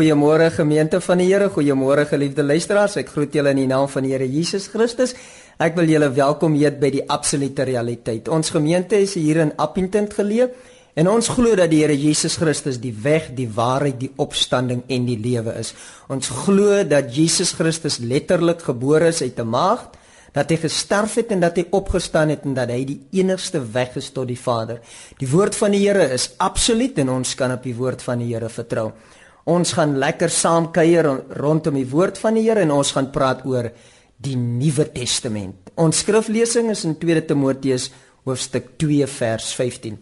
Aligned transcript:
Goeiemôre 0.00 0.46
gemeente 0.48 0.96
van 1.04 1.20
die 1.20 1.26
Here, 1.28 1.50
goeiemôre 1.52 2.06
geliefde 2.08 2.40
luisteraars. 2.40 2.94
Ek 3.02 3.10
groet 3.12 3.34
julle 3.36 3.50
in 3.52 3.58
die 3.60 3.66
naam 3.68 3.84
van 3.92 4.06
die 4.06 4.14
Here 4.14 4.24
Jesus 4.24 4.70
Christus. 4.72 5.12
Ek 5.60 5.74
wil 5.76 5.92
julle 5.92 6.08
welkom 6.16 6.54
heet 6.56 6.78
by 6.80 6.88
die 6.94 7.02
absolute 7.04 7.66
realiteit. 7.68 8.30
Ons 8.32 8.48
gemeente 8.54 8.96
is 8.96 9.12
hier 9.20 9.42
in 9.44 9.52
Appington 9.60 10.08
geleë 10.08 10.46
en 10.96 11.10
ons 11.12 11.28
glo 11.28 11.52
dat 11.52 11.68
die 11.68 11.82
Here 11.82 11.98
Jesus 12.00 12.38
Christus 12.40 12.80
die 12.80 12.94
weg, 12.96 13.28
die 13.36 13.50
waarheid, 13.52 13.98
die 14.00 14.08
opstanding 14.16 14.86
en 14.88 15.04
die 15.04 15.18
lewe 15.20 15.58
is. 15.60 15.74
Ons 16.08 16.32
glo 16.46 16.80
dat 16.88 17.12
Jesus 17.12 17.52
Christus 17.60 18.00
letterlik 18.00 18.64
gebore 18.70 19.12
is 19.12 19.20
uit 19.20 19.36
'n 19.36 19.52
maagd, 19.52 20.00
dat 20.32 20.48
hy 20.48 20.56
gesterf 20.64 21.14
het 21.20 21.30
en 21.34 21.40
dat 21.40 21.56
hy 21.56 21.66
opgestaan 21.76 22.32
het 22.32 22.44
en 22.46 22.54
dat 22.54 22.70
hy 22.70 22.84
die 22.86 23.00
enigste 23.20 23.60
weg 23.60 23.96
is 23.96 24.10
tot 24.14 24.28
die 24.28 24.38
Vader. 24.38 24.80
Die 25.18 25.28
woord 25.28 25.54
van 25.54 25.70
die 25.70 25.84
Here 25.86 26.08
is 26.08 26.30
absoluut 26.38 26.98
en 26.98 27.10
ons 27.10 27.34
kan 27.34 27.52
op 27.52 27.62
die 27.62 27.74
woord 27.74 28.02
van 28.02 28.18
die 28.18 28.32
Here 28.32 28.48
vertrou. 28.48 28.92
Ons 29.48 29.72
gaan 29.72 29.96
lekker 29.98 30.30
saam 30.30 30.68
kuier 30.72 31.06
rondom 31.40 31.78
die 31.78 31.88
woord 31.88 32.18
van 32.20 32.36
die 32.36 32.44
Here 32.44 32.60
en 32.60 32.74
ons 32.74 32.92
gaan 32.92 33.10
praat 33.12 33.44
oor 33.48 33.70
die 34.20 34.36
Nuwe 34.36 34.90
Testament. 34.92 35.72
Ons 35.80 36.02
skriflesing 36.04 36.70
is 36.70 36.84
in 36.84 36.98
2 37.00 37.24
Timoteus 37.30 37.90
hoofstuk 38.28 38.76
2 38.78 39.06
vers 39.08 39.52
15. 39.56 39.98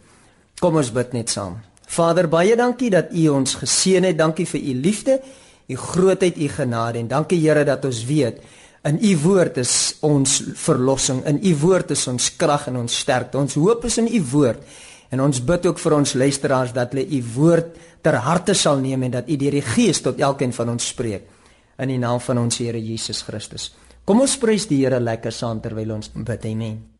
Kom 0.58 0.76
ons 0.80 0.90
bid 0.90 1.14
net 1.14 1.30
saam. 1.30 1.60
Vader, 1.88 2.26
baie 2.28 2.56
dankie 2.58 2.90
dat 2.90 3.12
U 3.14 3.28
ons 3.38 3.54
geseën 3.60 4.04
het. 4.04 4.18
Dankie 4.18 4.46
vir 4.46 4.60
U 4.60 4.74
liefde, 4.82 5.20
U 5.68 5.76
grootheid, 5.76 6.36
U 6.36 6.48
genade 6.48 6.98
en 6.98 7.08
dankie 7.08 7.38
Here 7.40 7.64
dat 7.64 7.84
ons 7.84 8.02
weet 8.08 8.42
in 8.88 8.98
U 9.02 9.16
woord 9.22 9.58
is 9.60 9.72
ons 10.06 10.38
verlossing. 10.56 11.22
In 11.26 11.40
U 11.42 11.54
woord 11.62 11.92
is 11.94 12.06
ons 12.10 12.30
krag 12.40 12.68
en 12.70 12.78
ons 12.84 13.00
sterkte. 13.02 13.38
Ons 13.40 13.58
hoop 13.58 13.84
is 13.88 13.98
in 14.00 14.08
U 14.08 14.20
woord. 14.32 14.62
En 15.10 15.22
ons 15.24 15.40
bid 15.40 15.66
ook 15.66 15.78
vir 15.80 15.96
ons 15.96 16.14
luisteraars 16.14 16.74
dat 16.76 16.92
hulle 16.92 17.06
U 17.16 17.22
woord 17.34 17.78
ter 18.04 18.18
harte 18.24 18.54
sal 18.54 18.82
neem 18.82 19.08
en 19.08 19.16
dat 19.18 19.28
U 19.28 19.36
deur 19.40 19.56
die 19.56 19.64
Gees 19.64 20.02
tot 20.04 20.20
elkeen 20.20 20.52
van 20.52 20.74
ons 20.76 20.90
spreek 20.92 21.24
in 21.78 21.94
die 21.94 21.98
naam 22.02 22.20
van 22.20 22.42
ons 22.44 22.58
Here 22.58 22.80
Jesus 22.82 23.22
Christus. 23.22 23.70
Kom 24.04 24.20
ons 24.20 24.36
prys 24.40 24.66
die 24.68 24.82
Here 24.82 25.00
lekker 25.00 25.32
saam 25.32 25.62
terwyl 25.64 25.96
ons 25.96 26.12
bid. 26.14 26.44
Amen. 26.44 26.97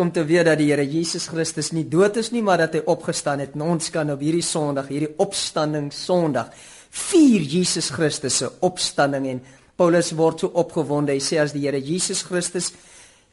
Om 0.00 0.10
te 0.12 0.24
weet 0.26 0.48
dat 0.48 0.58
die 0.58 0.70
Here 0.70 0.84
Jesus 0.88 1.28
Christus 1.30 1.70
nie 1.76 1.84
dood 1.88 2.16
is 2.20 2.32
nie, 2.34 2.42
maar 2.42 2.64
dat 2.64 2.74
hy 2.78 2.82
opgestaan 2.90 3.42
het. 3.44 3.54
En 3.54 3.66
ons 3.76 3.90
kan 3.92 4.10
op 4.10 4.22
hierdie 4.24 4.44
Sondag, 4.44 4.88
hierdie 4.90 5.12
opstanding 5.22 5.90
Sondag, 5.94 6.50
vier 6.90 7.44
Jesus 7.46 7.92
Christus 7.94 8.40
se 8.40 8.48
opstanding 8.66 9.28
en 9.30 9.42
Paulus 9.78 10.10
word 10.16 10.42
so 10.42 10.52
opgewonde. 10.60 11.14
Hy 11.14 11.22
sê 11.24 11.38
as 11.42 11.54
die 11.54 11.66
Here 11.66 11.80
Jesus 11.80 12.24
Christus 12.26 12.72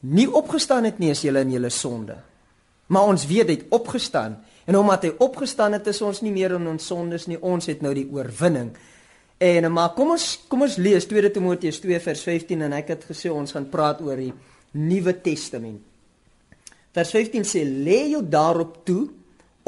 nie 0.05 0.27
opgestaan 0.29 0.85
het 0.87 0.99
nie, 1.01 1.11
is 1.15 1.23
julle 1.25 1.41
in 1.43 1.55
julle 1.55 1.71
sonde. 1.73 2.19
Maar 2.93 3.09
ons 3.11 3.25
weet 3.27 3.49
hy 3.49 3.57
het 3.57 3.73
opgestaan 3.75 4.37
en 4.67 4.77
omdat 4.79 5.07
hy 5.07 5.13
opgestaan 5.23 5.75
het, 5.75 5.87
is 5.87 6.03
ons 6.03 6.21
nie 6.23 6.31
meer 6.35 6.57
in 6.57 6.67
ons 6.67 6.87
sondes 6.91 7.25
nie. 7.31 7.39
Ons 7.39 7.69
het 7.71 7.81
nou 7.83 7.93
die 7.95 8.07
oorwinning. 8.11 8.73
En 9.39 9.69
maar 9.71 9.93
kom 9.95 10.15
ons 10.15 10.25
kom 10.49 10.65
ons 10.65 10.79
lees 10.81 11.05
2 11.07 11.31
Timoteus 11.31 11.79
2 11.83 11.99
vers 12.03 12.23
15 12.25 12.65
en 12.67 12.75
ek 12.79 12.95
het 12.95 13.05
gesê 13.07 13.31
ons 13.31 13.53
gaan 13.55 13.69
praat 13.71 14.01
oor 14.03 14.19
die 14.19 14.33
Nuwe 14.77 15.13
Testament. 15.23 15.86
Vers 16.97 17.13
15 17.13 17.45
sê: 17.45 17.61
"Lê 17.61 18.09
jou 18.09 18.23
daarop 18.25 18.81
toe 18.85 19.05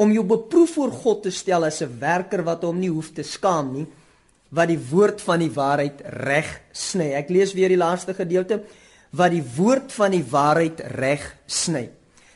om 0.02 0.10
jou 0.10 0.24
beproef 0.24 0.74
voor 0.74 0.90
God 0.90 1.22
te 1.22 1.30
stel 1.30 1.64
as 1.64 1.80
'n 1.82 1.98
werker 2.00 2.42
wat 2.42 2.62
hom 2.62 2.78
nie 2.80 2.90
hoef 2.90 3.12
te 3.14 3.22
skaam 3.22 3.72
nie 3.72 3.86
wat 4.50 4.68
die 4.68 4.80
woord 4.90 5.20
van 5.20 5.38
die 5.38 5.50
waarheid 5.50 6.02
reg 6.26 6.60
sny. 6.72 7.12
Ek 7.14 7.30
lees 7.30 7.54
weer 7.54 7.68
die 7.68 7.78
laaste 7.78 8.14
gedeelte 8.14 8.62
wat 9.12 9.30
die 9.30 9.44
woord 9.56 9.92
van 9.92 10.10
die 10.10 10.24
waarheid 10.24 10.80
reg 10.98 11.36
sny. 11.46 11.88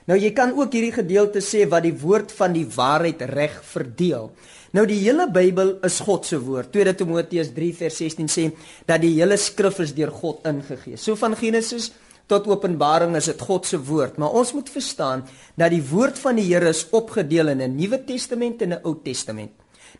Nou 0.06 0.18
jy 0.18 0.30
kan 0.36 0.52
ook 0.52 0.72
hierdie 0.72 0.92
gedeelte 0.92 1.40
sê 1.40 1.64
wat 1.66 1.82
die 1.82 1.96
woord 1.96 2.32
van 2.32 2.52
die 2.52 2.66
waarheid 2.66 3.22
reg 3.22 3.56
verdeel. 3.64 4.30
Nou 4.72 4.86
die 4.86 5.00
hele 5.00 5.26
Bybel 5.30 5.78
is 5.82 6.00
God 6.00 6.26
se 6.26 6.38
woord. 6.38 6.70
2 6.72 6.94
Timoteus 6.94 7.52
3 7.54 7.74
vers 7.74 7.96
16 7.96 8.28
sê 8.28 8.50
dat 8.86 9.00
die 9.00 9.14
hele 9.16 9.36
skrif 9.36 9.80
is 9.80 9.94
deur 9.94 10.10
God 10.10 10.46
ingegee. 10.46 10.96
So 10.96 11.16
van 11.16 11.34
Genesis 11.36 11.92
tot 12.26 12.46
Openbaring 12.48 13.16
is 13.16 13.28
dit 13.28 13.40
God 13.40 13.66
se 13.66 13.78
woord, 13.78 14.16
maar 14.16 14.32
ons 14.32 14.52
moet 14.56 14.68
verstaan 14.68 15.24
dat 15.60 15.70
die 15.70 15.82
woord 15.84 16.18
van 16.18 16.36
die 16.36 16.46
Here 16.48 16.68
is 16.68 16.86
opgedeel 16.90 17.48
in 17.48 17.60
'n 17.60 17.76
Nuwe 17.76 18.04
Testament 18.04 18.62
en 18.62 18.72
'n 18.72 18.80
Ou 18.84 18.96
Testament. 19.02 19.50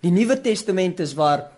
Die 0.00 0.10
Nuwe 0.10 0.40
Testament 0.40 1.00
is 1.00 1.14
waar 1.14 1.50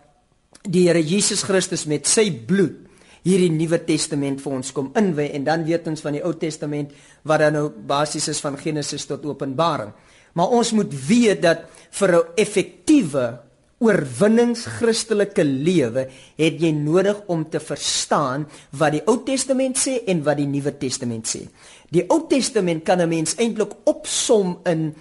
die 0.62 0.88
Here 0.88 1.02
Jesus 1.02 1.42
Christus 1.42 1.86
met 1.86 2.06
sy 2.06 2.30
bloed 2.30 2.86
hierdie 3.26 3.50
Nuwe 3.50 3.78
Testament 3.84 4.40
vir 4.40 4.52
ons 4.52 4.72
kom 4.72 4.92
inwy 4.94 5.30
en 5.34 5.44
dan 5.44 5.64
weet 5.64 5.86
ons 5.90 6.00
van 6.00 6.12
die 6.12 6.22
Ou 6.22 6.34
Testament 6.38 6.92
wat 7.26 7.42
dan 7.42 7.52
nou 7.52 7.70
basies 7.70 8.28
is 8.28 8.40
van 8.40 8.58
Genesis 8.58 9.06
tot 9.06 9.24
Openbaring. 9.26 9.92
Maar 10.36 10.52
ons 10.52 10.72
moet 10.72 10.92
weet 11.08 11.42
dat 11.42 11.64
vir 11.90 12.10
'n 12.12 12.22
effektiewe 12.36 13.45
oorwinningschristelike 13.84 15.44
lewe 15.44 16.06
het 16.38 16.62
jy 16.62 16.70
nodig 16.73 17.19
om 17.32 17.44
te 17.50 17.61
verstaan 17.61 18.46
wat 18.81 18.96
die 18.96 19.02
Ou 19.05 19.19
Testament 19.26 19.76
sê 19.81 19.99
en 20.08 20.23
wat 20.25 20.40
die 20.40 20.49
Nuwe 20.49 20.73
Testament 20.81 21.28
sê. 21.28 21.44
Die 21.93 22.06
Ou 22.08 22.25
Testament 22.28 22.84
kan 22.84 23.00
'n 23.00 23.08
mens 23.08 23.37
eintlik 23.37 23.76
opsom 23.84 24.58
in 24.64 24.94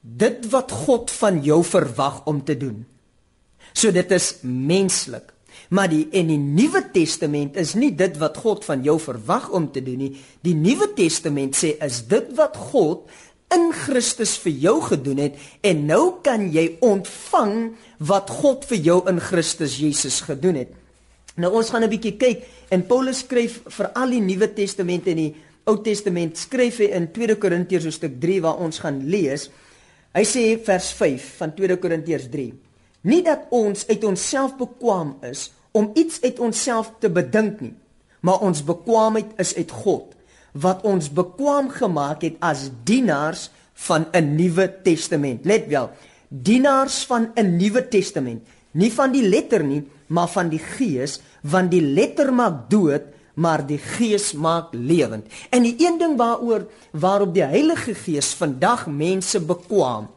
dit 0.00 0.50
wat 0.50 0.72
God 0.72 1.10
van 1.10 1.42
jou 1.42 1.62
verwag 1.64 2.24
om 2.26 2.44
te 2.44 2.56
doen. 2.56 2.86
So 3.72 3.90
dit 3.90 4.10
is 4.10 4.38
menslik. 4.42 5.32
Maar 5.68 5.88
die 5.90 6.04
en 6.14 6.28
die 6.30 6.38
Nuwe 6.38 6.82
Testament 6.92 7.56
is 7.56 7.74
nie 7.74 7.90
dit 7.94 8.18
wat 8.20 8.36
God 8.36 8.64
van 8.64 8.84
jou 8.86 8.98
verwag 9.02 9.48
om 9.50 9.70
te 9.72 9.82
doen 9.82 9.98
nie. 9.98 10.12
Die 10.46 10.54
Nuwe 10.54 10.92
Testament 10.94 11.56
sê 11.58 11.74
is 11.82 12.02
dit 12.06 12.30
wat 12.38 12.56
God 12.70 13.10
in 13.54 13.70
Christus 13.74 14.34
vir 14.42 14.54
jou 14.64 14.76
gedoen 14.88 15.20
het 15.22 15.38
en 15.66 15.84
nou 15.86 16.18
kan 16.24 16.48
jy 16.52 16.78
ontvang 16.84 17.54
wat 18.08 18.30
God 18.42 18.66
vir 18.70 18.80
jou 18.82 18.98
in 19.10 19.20
Christus 19.22 19.78
Jesus 19.78 20.22
gedoen 20.26 20.58
het. 20.64 20.72
Nou 21.36 21.52
ons 21.54 21.70
gaan 21.70 21.84
'n 21.84 21.90
bietjie 21.90 22.16
kyk 22.16 22.44
en 22.70 22.86
Paulus 22.86 23.18
skryf 23.18 23.60
vir 23.68 23.90
al 23.94 24.10
die 24.10 24.20
Nuwe 24.20 24.48
Testament 24.54 25.06
en 25.06 25.16
die 25.16 25.34
Ou 25.66 25.82
Testament 25.82 26.38
skryf 26.38 26.78
hy 26.78 26.90
in 26.94 27.12
2 27.12 27.36
Korintiërs 27.36 27.84
hoofstuk 27.84 28.20
3 28.20 28.40
waar 28.40 28.56
ons 28.56 28.78
gaan 28.78 29.00
lees. 29.06 29.50
Hy 30.14 30.22
sê 30.22 30.58
vers 30.64 30.92
5 30.92 31.36
van 31.38 31.54
2 31.54 31.76
Korintiërs 31.76 32.28
3: 32.30 32.52
Nie 33.02 33.22
dat 33.22 33.46
ons 33.50 33.86
uit 33.88 34.04
onsself 34.04 34.56
bekwam 34.56 35.16
is 35.22 35.52
om 35.72 35.90
iets 35.94 36.22
uit 36.22 36.38
onsself 36.38 36.92
te 37.00 37.10
bedink 37.10 37.60
nie, 37.60 37.74
maar 38.20 38.40
ons 38.40 38.64
bekwaamheid 38.64 39.26
is 39.38 39.54
uit 39.56 39.70
God 39.70 40.15
wat 40.60 40.84
ons 40.88 41.10
bekwam 41.12 41.68
gemaak 41.70 42.24
het 42.24 42.36
as 42.40 42.70
dienaars 42.88 43.50
van 43.86 44.06
'n 44.12 44.36
nuwe 44.36 44.82
testament. 44.82 45.44
Let 45.44 45.66
wel, 45.68 45.90
dienaars 46.28 47.04
van 47.04 47.30
'n 47.34 47.56
nuwe 47.56 47.88
testament, 47.88 48.42
nie 48.70 48.92
van 48.92 49.12
die 49.12 49.28
letter 49.28 49.64
nie, 49.64 49.84
maar 50.06 50.28
van 50.28 50.48
die 50.48 50.58
gees, 50.58 51.20
want 51.42 51.70
die 51.70 51.82
letter 51.82 52.32
maak 52.32 52.70
dood, 52.70 53.02
maar 53.34 53.66
die 53.66 53.78
gees 53.78 54.32
maak 54.32 54.72
lewend. 54.72 55.26
En 55.50 55.62
die 55.62 55.74
een 55.78 55.98
ding 55.98 56.16
waaroor 56.16 56.66
waarop 56.90 57.34
die 57.34 57.44
Heilige 57.44 57.94
Gees 57.94 58.32
vandag 58.34 58.86
mense 58.86 59.40
bekwam 59.40 60.08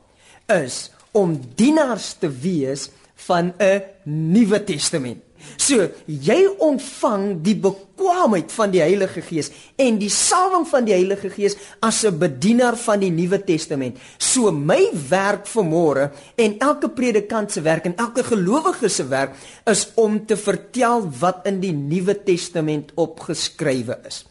is 0.48 0.92
om 1.12 1.40
dienaars 1.56 2.14
te 2.20 2.30
wees 2.30 2.90
van 3.16 3.54
'n 3.58 3.82
nuwe 4.04 4.64
testament. 4.64 5.29
So, 5.60 5.90
jy 6.06 6.40
ontvang 6.60 7.40
die 7.44 7.56
bekwaamheid 7.60 8.52
van 8.52 8.72
die 8.74 8.82
Heilige 8.84 9.22
Gees 9.26 9.52
en 9.80 10.00
die 10.02 10.12
salwing 10.14 10.66
van 10.70 10.88
die 10.88 10.96
Heilige 10.96 11.30
Gees 11.34 11.58
as 11.82 12.04
'n 12.06 12.18
bedienaar 12.20 12.78
van 12.78 13.00
die 13.00 13.12
Nuwe 13.12 13.44
Testament. 13.44 13.98
So 14.18 14.52
my 14.52 14.90
werk 15.10 15.48
vanmôre 15.48 16.12
en 16.36 16.58
elke 16.60 16.90
predikant 16.90 17.52
se 17.52 17.62
werk 17.62 17.86
en 17.86 17.96
elke 17.96 18.24
gelowige 18.24 18.90
se 18.90 19.08
werk 19.08 19.36
is 19.66 19.88
om 19.96 20.26
te 20.26 20.38
vertel 20.38 21.10
wat 21.20 21.46
in 21.46 21.60
die 21.60 21.74
Nuwe 21.74 22.24
Testament 22.24 22.92
opgeskrywe 22.96 24.00
is. 24.08 24.26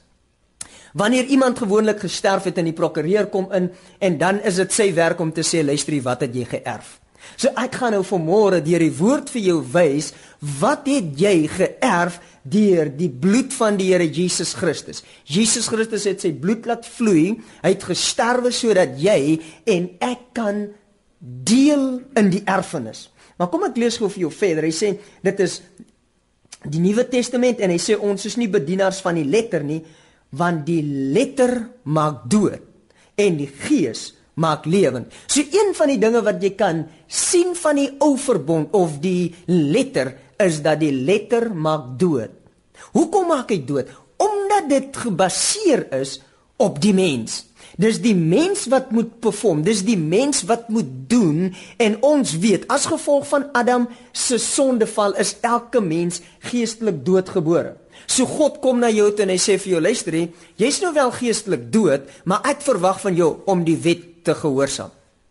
Wanneer 0.92 1.24
iemand 1.24 1.58
gewoonlik 1.58 2.00
gesterf 2.00 2.44
het 2.44 2.58
en 2.58 2.64
die 2.64 2.72
prokureur 2.72 3.26
kom 3.26 3.52
in 3.52 3.70
en 3.98 4.18
dan 4.18 4.40
is 4.40 4.56
dit 4.56 4.72
sy 4.72 4.94
werk 4.94 5.20
om 5.20 5.32
te 5.32 5.42
sê 5.42 5.64
luister, 5.64 6.02
wat 6.02 6.20
het 6.20 6.34
jy 6.34 6.44
geërf? 6.44 6.98
So 7.36 7.52
ek 7.58 7.76
gaan 7.80 7.96
nou 7.96 8.04
vanmôre 8.06 8.62
deur 8.64 8.82
die 8.82 8.94
woord 8.94 9.30
vir 9.34 9.44
jou 9.50 9.58
wys 9.74 10.12
wat 10.60 10.86
het 10.88 11.12
jy 11.18 11.48
geërf 11.50 12.18
deur 12.48 12.88
die 12.94 13.10
bloed 13.10 13.52
van 13.52 13.76
die 13.78 13.90
Here 13.92 14.06
Jesus 14.06 14.54
Christus. 14.56 15.02
Jesus 15.28 15.68
Christus 15.68 16.06
het 16.08 16.22
sy 16.24 16.32
bloed 16.32 16.66
laat 16.68 16.86
vloei. 16.88 17.36
Hy 17.62 17.72
het 17.74 17.86
gesterwe 17.90 18.52
sodat 18.54 18.96
jy 19.00 19.38
en 19.68 19.90
ek 20.04 20.30
kan 20.38 20.68
deel 21.18 22.00
in 22.16 22.30
die 22.32 22.44
erfenis. 22.48 23.08
Maar 23.38 23.50
kom 23.52 23.66
ek 23.68 23.78
lees 23.78 23.98
gou 24.00 24.08
vir 24.10 24.26
jou 24.26 24.32
verder. 24.34 24.66
Hy 24.66 24.74
sê 24.74 24.94
dit 25.26 25.44
is 25.44 25.60
die 26.64 26.82
Nuwe 26.82 27.04
Testament 27.10 27.60
en 27.62 27.70
hy 27.74 27.78
sê 27.82 27.94
ons 27.94 28.24
is 28.26 28.38
nie 28.38 28.50
bedienaars 28.50 29.02
van 29.04 29.18
die 29.18 29.26
letter 29.28 29.62
nie 29.66 29.82
want 30.36 30.66
die 30.66 30.82
letter 31.14 31.54
maak 31.88 32.26
dood 32.28 32.64
en 33.18 33.38
die 33.38 33.48
gees 33.48 34.10
maak 34.38 34.66
lewend. 34.70 35.12
So 35.26 35.42
een 35.42 35.74
van 35.76 35.92
die 35.92 36.00
dinge 36.00 36.22
wat 36.26 36.42
jy 36.42 36.54
kan 36.58 36.86
sien 37.06 37.54
van 37.58 37.80
die 37.80 37.90
ou 38.04 38.14
verbond 38.20 38.72
of 38.76 38.98
die 39.02 39.34
letter 39.50 40.14
is 40.38 40.62
dat 40.62 40.80
die 40.82 40.94
letter 40.94 41.50
maak 41.54 41.96
dood. 42.00 42.34
Hoekom 42.94 43.28
maak 43.32 43.50
hy 43.52 43.60
dood? 43.66 43.90
Omdat 44.18 44.70
dit 44.70 45.02
gebaseer 45.06 45.88
is 45.98 46.18
op 46.58 46.80
die 46.82 46.94
mens. 46.94 47.44
Dis 47.78 48.00
die 48.02 48.16
mens 48.16 48.64
wat 48.72 48.90
moet 48.90 49.10
perform, 49.22 49.60
dis 49.62 49.84
die 49.86 49.98
mens 49.98 50.42
wat 50.48 50.66
moet 50.72 50.88
doen 51.10 51.52
en 51.78 51.98
ons 52.02 52.32
weet 52.42 52.64
as 52.74 52.88
gevolg 52.90 53.28
van 53.30 53.44
Adam 53.58 53.86
se 54.10 54.38
sondeval 54.42 55.14
is 55.22 55.36
elke 55.46 55.82
mens 55.84 56.18
geestelik 56.50 57.04
doodgebore. 57.06 57.76
So 58.10 58.26
God 58.26 58.58
kom 58.64 58.80
na 58.82 58.90
jou 58.90 59.06
toe 59.12 59.26
en 59.26 59.34
hy 59.34 59.38
sê 59.42 59.58
vir 59.60 59.76
jou 59.76 59.82
luister, 59.84 60.16
jy's 60.58 60.80
nou 60.82 60.90
wel 60.96 61.12
geestelik 61.20 61.68
dood, 61.74 62.08
maar 62.26 62.46
ek 62.50 62.64
verwag 62.66 62.98
van 63.04 63.18
jou 63.18 63.30
om 63.50 63.62
die 63.66 63.78
wet 63.84 64.07
te 64.22 64.34
gehoorsaam. 64.34 64.90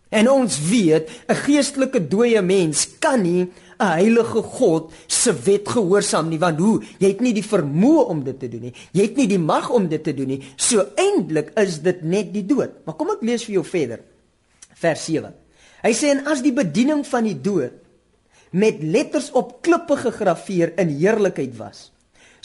En 0.09 0.29
ons 0.31 0.59
weet, 0.69 1.09
'n 1.27 1.35
geestelike 1.35 2.07
dooie 2.07 2.41
mens 2.41 2.87
kan 2.99 3.21
nie 3.21 3.51
'n 3.77 3.85
heilige 3.85 4.41
God 4.41 4.91
se 5.07 5.33
wet 5.33 5.69
gehoorsaam 5.69 6.29
nie, 6.29 6.39
want 6.39 6.59
hoe? 6.59 6.83
Jy 6.97 7.07
het 7.07 7.19
nie 7.19 7.33
die 7.33 7.43
vermoë 7.43 8.07
om 8.07 8.23
dit 8.23 8.39
te 8.39 8.49
doen 8.49 8.61
nie. 8.61 8.73
Jy 8.91 9.01
het 9.01 9.15
nie 9.15 9.27
die 9.27 9.39
mag 9.39 9.69
om 9.69 9.87
dit 9.87 10.03
te 10.03 10.13
doen 10.13 10.27
nie. 10.27 10.43
So 10.55 10.85
eintlik 10.95 11.51
is 11.55 11.81
dit 11.81 12.01
net 12.01 12.33
die 12.33 12.45
dood. 12.45 12.85
Maar 12.85 12.95
kom 12.95 13.09
ek 13.09 13.21
lees 13.21 13.43
vir 13.43 13.53
jou 13.53 13.65
verder. 13.65 13.99
Vers 14.73 15.05
7. 15.05 15.33
Hy 15.83 15.93
sê 15.93 16.09
en 16.09 16.25
as 16.27 16.41
die 16.41 16.53
bediening 16.53 17.05
van 17.05 17.23
die 17.23 17.41
dood 17.41 17.73
met 18.51 18.81
letters 18.81 19.31
op 19.31 19.61
klippe 19.61 19.97
gegraveer 19.97 20.73
in 20.77 20.89
heerlikheid 20.89 21.57
was, 21.57 21.91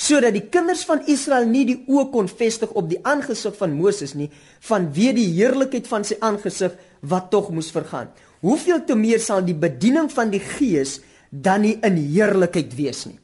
sodat 0.03 0.35
die 0.35 0.49
kinders 0.51 0.83
van 0.89 1.05
Israel 1.11 1.47
nie 1.47 1.65
die 1.69 1.79
oë 1.87 2.09
kon 2.11 2.29
vestig 2.31 2.73
op 2.79 2.89
die 2.91 2.99
aangesig 3.07 3.55
van 3.59 3.77
Moses 3.77 4.17
nie 4.19 4.31
vanweë 4.67 5.15
die 5.19 5.29
heerlikheid 5.37 5.87
van 5.91 6.07
sy 6.07 6.19
aangesig 6.21 6.75
wat 7.07 7.31
tog 7.31 7.51
moes 7.55 7.71
vergaan. 7.75 8.11
Hoeveel 8.43 8.83
te 8.87 8.97
meer 8.99 9.23
sal 9.23 9.45
die 9.47 9.55
bediening 9.55 10.11
van 10.11 10.33
die 10.33 10.43
Gees 10.43 10.99
dan 11.31 11.63
nie 11.63 11.77
in 11.87 12.01
heerlikheid 12.01 12.75
wees 12.77 13.07
nie. 13.07 13.19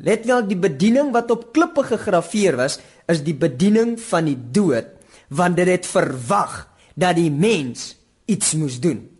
Let 0.00 0.24
wel 0.26 0.46
die 0.48 0.58
bediening 0.58 1.12
wat 1.14 1.30
op 1.30 1.50
klippe 1.54 1.84
gegraveer 1.86 2.56
was 2.58 2.80
is 3.10 3.20
die 3.22 3.36
bediening 3.36 3.98
van 4.00 4.30
die 4.30 4.38
dood 4.56 4.88
want 5.28 5.58
dit 5.60 5.68
het 5.68 5.86
verwag 5.88 6.64
dat 6.96 7.18
die 7.18 7.30
mens 7.30 7.94
iets 8.30 8.54
moes 8.56 8.80
doen. 8.80 9.13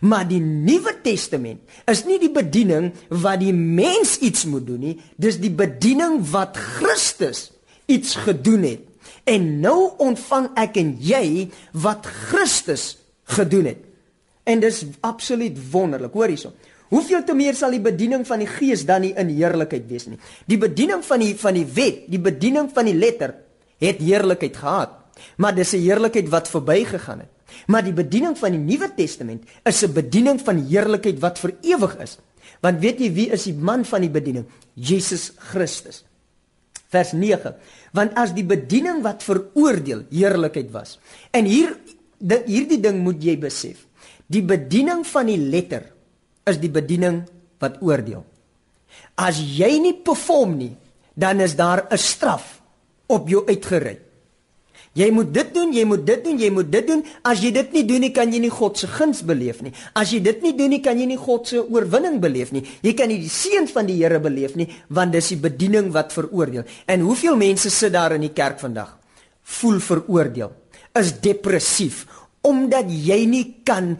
Maar 0.00 0.26
die 0.28 0.40
Nuwe 0.40 0.94
Testament 1.02 1.60
is 1.90 2.04
nie 2.04 2.18
die 2.22 2.32
bediening 2.32 2.92
wat 3.08 3.40
die 3.40 3.54
mens 3.54 4.18
iets 4.18 4.44
moet 4.44 4.66
doen 4.66 4.80
nie, 4.80 4.96
dis 5.16 5.40
die 5.42 5.52
bediening 5.52 6.20
wat 6.30 6.56
Christus 6.56 7.50
iets 7.86 8.16
gedoen 8.26 8.66
het. 8.66 8.84
En 9.26 9.60
nou 9.60 9.92
ontvang 10.02 10.52
ek 10.58 10.78
en 10.80 10.94
jy 11.02 11.48
wat 11.72 12.06
Christus 12.06 12.96
gedoen 13.36 13.72
het. 13.72 13.82
En 14.46 14.62
dis 14.62 14.84
absoluut 15.02 15.58
wonderlik. 15.72 16.14
Hoor 16.14 16.30
hierson. 16.30 16.54
Hoeveel 16.94 17.24
te 17.26 17.34
meer 17.34 17.56
sal 17.58 17.74
die 17.74 17.82
bediening 17.82 18.22
van 18.28 18.44
die 18.44 18.50
Gees 18.50 18.84
dan 18.86 19.02
nie 19.02 19.14
in 19.18 19.32
heerlikheid 19.34 19.88
wees 19.90 20.06
nie. 20.06 20.20
Die 20.46 20.58
bediening 20.60 21.02
van 21.06 21.22
die 21.24 21.32
van 21.38 21.58
die 21.58 21.66
wet, 21.66 22.04
die 22.12 22.22
bediening 22.22 22.70
van 22.74 22.86
die 22.86 22.94
letter 22.94 23.34
het 23.82 23.98
heerlikheid 24.00 24.56
gehad, 24.56 24.92
maar 25.36 25.54
dis 25.54 25.74
'n 25.74 25.82
heerlikheid 25.82 26.28
wat 26.28 26.48
verbygegaan 26.48 27.26
het. 27.26 27.32
Maar 27.66 27.84
die 27.84 27.96
bediening 27.96 28.36
van 28.38 28.52
die 28.52 28.60
Nuwe 28.60 28.90
Testament 28.94 29.44
is 29.64 29.82
'n 29.82 29.92
bediening 29.92 30.40
van 30.40 30.66
heerlikheid 30.66 31.18
wat 31.20 31.38
vir 31.38 31.54
ewig 31.62 31.96
is. 31.98 32.18
Want 32.60 32.80
weet 32.80 33.00
jy 33.00 33.12
wie 33.12 33.30
is 33.30 33.44
die 33.44 33.54
man 33.54 33.84
van 33.84 34.00
die 34.00 34.10
bediening? 34.10 34.46
Jesus 34.74 35.32
Christus. 35.36 36.04
Vers 36.88 37.12
9. 37.12 37.54
Want 37.92 38.14
as 38.14 38.32
die 38.34 38.44
bediening 38.44 39.02
wat 39.02 39.22
veroordeel 39.22 40.04
heerlikheid 40.10 40.70
was. 40.70 40.98
En 41.30 41.44
hier 41.44 41.76
die, 42.18 42.42
hierdie 42.46 42.80
ding 42.80 43.02
moet 43.02 43.22
jy 43.22 43.36
besef. 43.38 43.86
Die 44.26 44.42
bediening 44.42 45.04
van 45.06 45.26
die 45.26 45.38
letter 45.38 45.92
is 46.46 46.58
die 46.58 46.70
bediening 46.70 47.24
wat 47.62 47.80
oordeel. 47.82 48.24
As 49.16 49.38
jy 49.40 49.78
nie 49.82 49.94
perform 50.04 50.56
nie, 50.58 50.76
dan 51.14 51.40
is 51.40 51.56
daar 51.56 51.86
'n 51.90 51.98
straf 51.98 52.60
op 53.06 53.28
jou 53.28 53.46
uitgery. 53.46 54.05
Jy 54.96 55.10
moet 55.12 55.28
dit 55.34 55.48
doen, 55.52 55.72
jy 55.76 55.84
moet 55.84 56.04
dit 56.08 56.22
doen, 56.24 56.38
jy 56.40 56.48
moet 56.56 56.68
dit 56.72 56.86
doen. 56.88 57.02
As 57.28 57.42
jy 57.44 57.50
dit 57.52 57.74
nie 57.76 57.84
doen 57.88 58.00
nie, 58.06 58.12
kan 58.16 58.32
jy 58.32 58.40
nie 58.46 58.52
God 58.52 58.80
se 58.80 58.88
guns 58.88 59.20
beleef 59.28 59.60
nie. 59.64 59.74
As 59.92 60.14
jy 60.14 60.22
dit 60.24 60.44
nie 60.44 60.54
doen 60.56 60.72
nie, 60.72 60.80
kan 60.84 60.96
jy 60.96 61.08
nie 61.10 61.18
God 61.20 61.50
se 61.50 61.60
oorwinning 61.60 62.16
beleef 62.22 62.54
nie. 62.56 62.64
Jy 62.84 62.94
kan 62.96 63.12
nie 63.12 63.20
die 63.20 63.32
seën 63.32 63.68
van 63.74 63.88
die 63.90 63.98
Here 64.00 64.20
beleef 64.24 64.56
nie, 64.56 64.68
want 64.88 65.12
dis 65.12 65.32
die 65.34 65.40
bediening 65.40 65.90
wat 65.92 66.16
veroordeel. 66.16 66.64
En 66.88 67.04
hoeveel 67.04 67.36
mense 67.36 67.72
sit 67.72 67.92
daar 67.92 68.16
in 68.16 68.24
die 68.24 68.32
kerk 68.36 68.60
vandag? 68.62 68.94
Voel 69.56 69.82
veroordeel. 69.84 70.54
Is 70.96 71.12
depressief 71.20 72.06
omdat 72.46 72.88
jy 72.88 73.24
nie 73.28 73.44
kan 73.66 73.96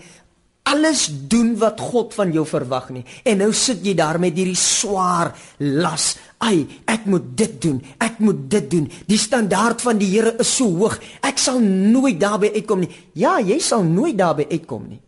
alles 0.67 1.07
doen 1.31 1.55
wat 1.61 1.81
God 1.81 2.15
van 2.17 2.33
jou 2.35 2.43
verwag 2.49 2.91
nie. 2.95 3.05
En 3.27 3.39
nou 3.45 3.53
sit 3.55 3.85
jy 3.87 3.95
daar 3.99 4.19
met 4.23 4.35
hierdie 4.37 4.59
swaar 4.59 5.31
las. 5.63 6.17
Ai, 6.43 6.67
ek 6.91 7.07
moet 7.11 7.31
dit 7.39 7.57
doen. 7.63 7.81
Ek 8.03 8.19
moet 8.25 8.43
dit 8.51 8.69
doen. 8.75 8.87
Die 9.07 9.21
standaard 9.21 9.83
van 9.85 10.01
die 10.01 10.11
Here 10.11 10.35
is 10.43 10.51
so 10.59 10.69
hoog. 10.81 10.99
Ek 11.27 11.39
sal 11.39 11.61
nooit 11.63 12.19
daarby 12.21 12.51
uitkom 12.59 12.83
nie. 12.83 12.93
Ja, 13.15 13.39
jy 13.39 13.61
sal 13.63 13.87
nooit 13.87 14.19
daarby 14.19 14.49
uitkom 14.51 14.89
nie. 14.91 15.01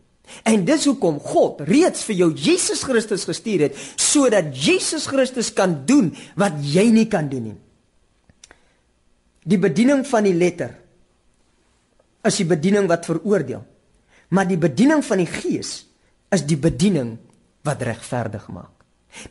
En 0.45 0.61
dis 0.65 0.85
hoekom 0.85 1.17
God 1.23 1.63
reeds 1.67 2.03
vir 2.05 2.19
jou 2.21 2.29
Jesus 2.37 2.83
Christus 2.85 3.25
gestuur 3.25 3.65
het 3.65 3.79
sodat 3.99 4.51
Jesus 4.53 5.07
Christus 5.09 5.49
kan 5.53 5.79
doen 5.89 6.11
wat 6.37 6.59
jy 6.61 6.85
nie 6.93 7.07
kan 7.09 7.27
doen 7.31 7.49
nie. 7.49 7.57
Die 9.49 9.57
bediening 9.57 10.05
van 10.05 10.27
die 10.27 10.35
letter 10.37 10.75
is 12.27 12.37
die 12.37 12.47
bediening 12.47 12.85
wat 12.91 13.07
veroordeel. 13.09 13.63
Maar 14.29 14.47
die 14.49 14.59
bediening 14.61 15.03
van 15.05 15.21
die 15.23 15.29
Gees 15.29 15.83
is 16.33 16.45
die 16.45 16.59
bediening 16.59 17.17
wat 17.65 17.81
regverdig 17.85 18.45
maak. 18.53 18.75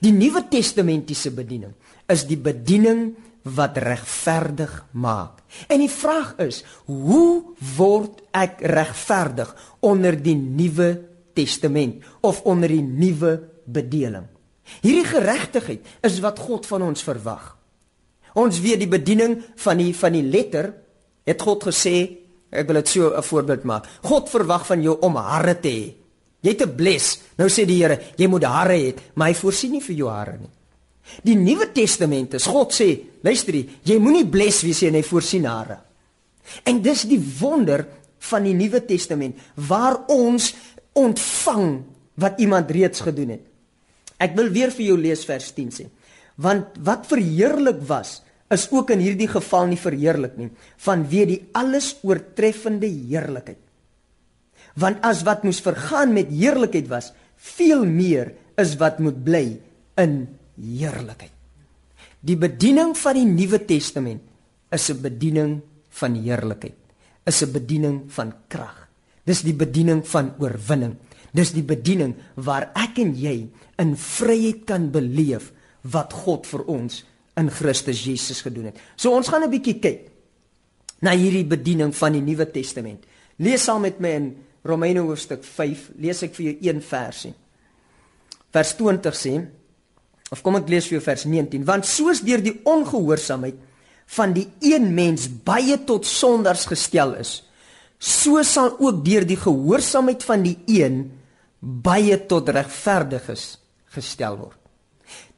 Die 0.02 0.12
Nuwe 0.12 0.42
Testamentiese 0.50 1.30
bediening 1.34 1.74
is 2.10 2.24
die 2.26 2.38
bediening 2.40 3.12
wat 3.54 3.78
regverdig 3.80 4.72
maak. 4.92 5.44
En 5.70 5.80
die 5.80 5.92
vraag 5.92 6.34
is, 6.42 6.62
hoe 6.90 7.54
word 7.76 8.20
ek 8.36 8.60
regverdig 8.66 9.52
onder 9.86 10.18
die 10.18 10.36
Nuwe 10.36 10.90
Testament 11.38 12.02
of 12.26 12.42
onder 12.42 12.68
die 12.68 12.82
nuwe 12.82 13.38
bedeling? 13.64 14.26
Hierdie 14.82 15.06
geregtigheid 15.08 15.86
is 16.04 16.18
wat 16.24 16.42
God 16.42 16.66
van 16.68 16.84
ons 16.90 17.04
verwag. 17.06 17.54
Ons 18.38 18.60
weet 18.60 18.82
die 18.82 18.90
bediening 18.90 19.38
van 19.62 19.80
die 19.80 19.94
van 19.96 20.14
die 20.18 20.26
letter 20.26 20.72
het 21.28 21.42
God 21.42 21.64
gesê 21.70 21.94
Ek 22.50 22.66
wil 22.66 22.80
dit 22.80 22.88
so 22.88 23.14
'n 23.16 23.22
voorbeeld 23.22 23.64
maak. 23.64 23.86
God 24.02 24.28
verwag 24.28 24.66
van 24.66 24.82
jou 24.82 24.98
om 25.00 25.16
hare 25.16 25.60
te 25.60 25.68
hê. 25.68 25.94
Jy 26.40 26.50
het 26.50 26.62
'n 26.62 26.76
bles. 26.76 27.20
Nou 27.36 27.48
sê 27.48 27.66
die 27.66 27.82
Here, 27.82 28.00
jy 28.16 28.26
moet 28.26 28.44
hare 28.44 28.74
hê, 28.74 28.94
maar 29.14 29.28
hy 29.28 29.34
voorsien 29.34 29.72
nie 29.72 29.80
vir 29.80 29.96
jou 29.96 30.08
hare 30.08 30.38
nie. 30.38 30.50
Die 31.24 31.36
Nuwe 31.36 31.72
Testament 31.72 32.34
is 32.34 32.46
God 32.46 32.72
sê, 32.72 33.00
luister 33.22 33.54
jy, 33.54 33.68
jy 33.82 33.98
moenie 33.98 34.26
bles 34.26 34.62
wees 34.62 34.82
en 34.82 34.94
hy 34.94 35.02
voorsien 35.02 35.44
hare. 35.44 35.78
En 36.64 36.82
dis 36.82 37.02
die 37.02 37.20
wonder 37.40 37.86
van 38.30 38.42
die 38.42 38.54
Nuwe 38.54 38.84
Testament 38.84 39.36
waar 39.54 40.04
ons 40.08 40.54
ontvang 40.92 41.84
wat 42.14 42.40
iemand 42.42 42.70
reeds 42.70 43.00
gedoen 43.00 43.28
het. 43.36 43.44
Ek 44.18 44.34
wil 44.38 44.50
weer 44.50 44.72
vir 44.74 44.86
jou 44.86 44.96
lees 44.98 45.24
vers 45.24 45.52
10 45.54 45.70
sê. 45.70 45.86
Want 46.42 46.78
wat 46.86 47.06
verheerlik 47.06 47.82
was, 47.86 48.22
is 48.50 48.66
ook 48.72 48.90
in 48.94 49.02
hierdie 49.04 49.28
geval 49.28 49.68
nie 49.68 49.80
verheerlik 49.80 50.36
nie 50.40 50.50
vanweë 50.84 51.26
die 51.28 51.40
alles 51.58 51.96
oortreffende 52.02 52.88
heerlikheid. 52.88 53.60
Want 54.78 55.02
as 55.04 55.24
wat 55.26 55.44
moes 55.44 55.60
vergaan 55.64 56.14
met 56.14 56.30
heerlikheid 56.32 56.88
was, 56.88 57.12
veel 57.36 57.84
meer 57.84 58.32
is 58.58 58.76
wat 58.80 59.00
moet 59.02 59.18
bly 59.24 59.44
in 59.98 60.14
heerlikheid. 60.58 61.34
Die 62.18 62.38
bediening 62.38 62.96
van 62.98 63.14
die 63.14 63.26
Nuwe 63.26 63.60
Testament 63.66 64.22
is 64.74 64.90
'n 64.90 65.00
bediening 65.02 65.60
van 65.90 66.14
heerlikheid, 66.14 66.76
is 67.26 67.42
'n 67.42 67.52
bediening 67.52 68.10
van 68.10 68.32
krag. 68.48 68.88
Dis 69.24 69.42
die 69.42 69.54
bediening 69.54 70.06
van 70.08 70.32
oorwinning. 70.38 70.96
Dis 71.32 71.52
die 71.52 71.62
bediening 71.62 72.14
waar 72.34 72.70
ek 72.74 72.98
en 72.98 73.14
jy 73.14 73.48
in 73.78 73.96
vryheid 73.96 74.64
kan 74.64 74.90
beleef 74.90 75.52
wat 75.82 76.12
God 76.12 76.46
vir 76.46 76.64
ons 76.64 77.04
in 77.38 77.50
Christus 77.50 78.02
Jesus 78.04 78.42
gedoen 78.44 78.70
het. 78.72 78.80
So 78.96 79.14
ons 79.14 79.28
gaan 79.28 79.44
'n 79.44 79.50
bietjie 79.50 79.78
kyk 79.80 80.10
na 81.00 81.14
hierdie 81.14 81.46
bediening 81.46 81.94
van 81.94 82.12
die 82.12 82.22
Nuwe 82.22 82.50
Testament. 82.50 83.04
Lees 83.38 83.64
saam 83.64 83.80
met 83.82 84.00
my 84.00 84.08
in 84.08 84.36
Romeine 84.64 85.00
hoofstuk 85.00 85.44
5, 85.44 85.90
lees 85.98 86.22
ek 86.22 86.34
vir 86.34 86.44
jou 86.44 86.56
een 86.60 86.82
versie. 86.82 87.34
Vers 88.50 88.74
20 88.74 89.14
sê 89.14 89.46
of 90.30 90.42
kom 90.42 90.56
ek 90.56 90.68
lees 90.68 90.88
vir 90.88 90.98
jou 90.98 91.04
vers 91.04 91.24
19, 91.24 91.64
want 91.64 91.86
soos 91.86 92.20
deur 92.20 92.42
die 92.42 92.60
ongehoorsaamheid 92.64 93.54
van 94.18 94.32
die 94.32 94.46
een 94.60 94.94
mens 94.94 95.26
baie 95.28 95.78
tot 95.88 96.06
sondaars 96.06 96.66
gestel 96.66 97.14
is, 97.14 97.42
so 97.98 98.42
sal 98.42 98.76
ook 98.78 99.04
deur 99.04 99.24
die 99.24 99.38
gehoorsaamheid 99.40 100.24
van 100.24 100.44
die 100.44 100.56
een 100.66 101.10
baie 101.60 102.18
tot 102.26 102.48
regverdiges 102.48 103.58
gestel 103.94 104.36
word. 104.36 104.67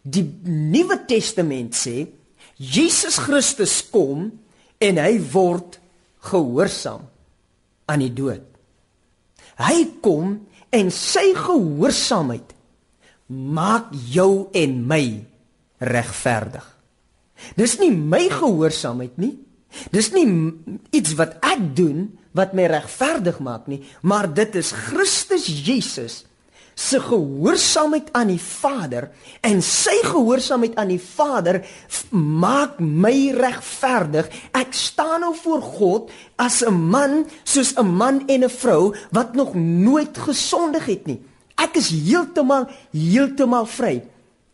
Die 0.03 0.25
Nuwe 0.45 1.03
Testament 1.09 1.77
sê 1.77 2.07
Jesus 2.57 3.19
Christus 3.21 3.81
kom 3.93 4.31
en 4.81 5.01
hy 5.01 5.19
word 5.33 5.79
gehoorsaam 6.31 7.05
aan 7.91 8.05
die 8.05 8.13
dood. 8.13 8.45
Hy 9.61 9.77
kom 10.05 10.39
en 10.73 10.93
sy 10.95 11.33
gehoorsaamheid 11.37 12.55
maak 13.31 13.93
jou 14.13 14.49
en 14.57 14.79
my 14.89 15.05
regverdig. 15.81 16.65
Dis 17.57 17.77
nie 17.81 17.93
my 17.93 18.27
gehoorsaamheid 18.33 19.21
nie. 19.21 19.35
Dis 19.95 20.11
nie 20.13 20.27
iets 20.97 21.15
wat 21.19 21.39
ek 21.47 21.63
doen 21.79 22.09
wat 22.37 22.55
my 22.59 22.67
regverdig 22.71 23.41
maak 23.43 23.67
nie, 23.71 23.81
maar 24.07 24.29
dit 24.31 24.55
is 24.59 24.71
Christus 24.75 25.47
Jesus 25.47 26.25
se 26.81 27.01
gehoorsaamheid 27.03 28.09
aan 28.17 28.31
die 28.33 28.41
Vader 28.41 29.11
en 29.45 29.61
sy 29.65 29.99
gehoorsaamheid 30.07 30.79
aan 30.81 30.93
die 30.95 31.03
Vader 31.03 31.61
maak 32.17 32.79
my 32.81 33.33
regverdig. 33.37 34.31
Ek 34.57 34.73
staan 34.77 35.21
nou 35.27 35.35
voor 35.37 35.61
God 35.61 36.11
as 36.41 36.63
'n 36.65 36.73
man 36.73 37.27
soos 37.45 37.75
'n 37.77 37.87
man 37.87 38.25
en 38.29 38.45
'n 38.45 38.49
vrou 38.49 38.95
wat 39.13 39.35
nog 39.35 39.55
nooit 39.55 40.17
gesondig 40.19 40.87
het 40.87 41.07
nie. 41.07 41.21
Ek 41.57 41.77
is 41.77 41.91
heeltemal 41.91 42.69
heeltemal 42.93 43.67
vry. 43.67 44.03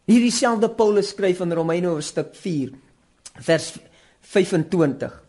Hierdie 0.06 0.32
selfde 0.32 0.68
Paulus 0.68 1.08
skryf 1.08 1.40
in 1.40 1.52
Romeine 1.52 1.86
hoofstuk 1.86 2.34
4 2.34 2.70
vers 3.38 3.72
25. 4.20 5.22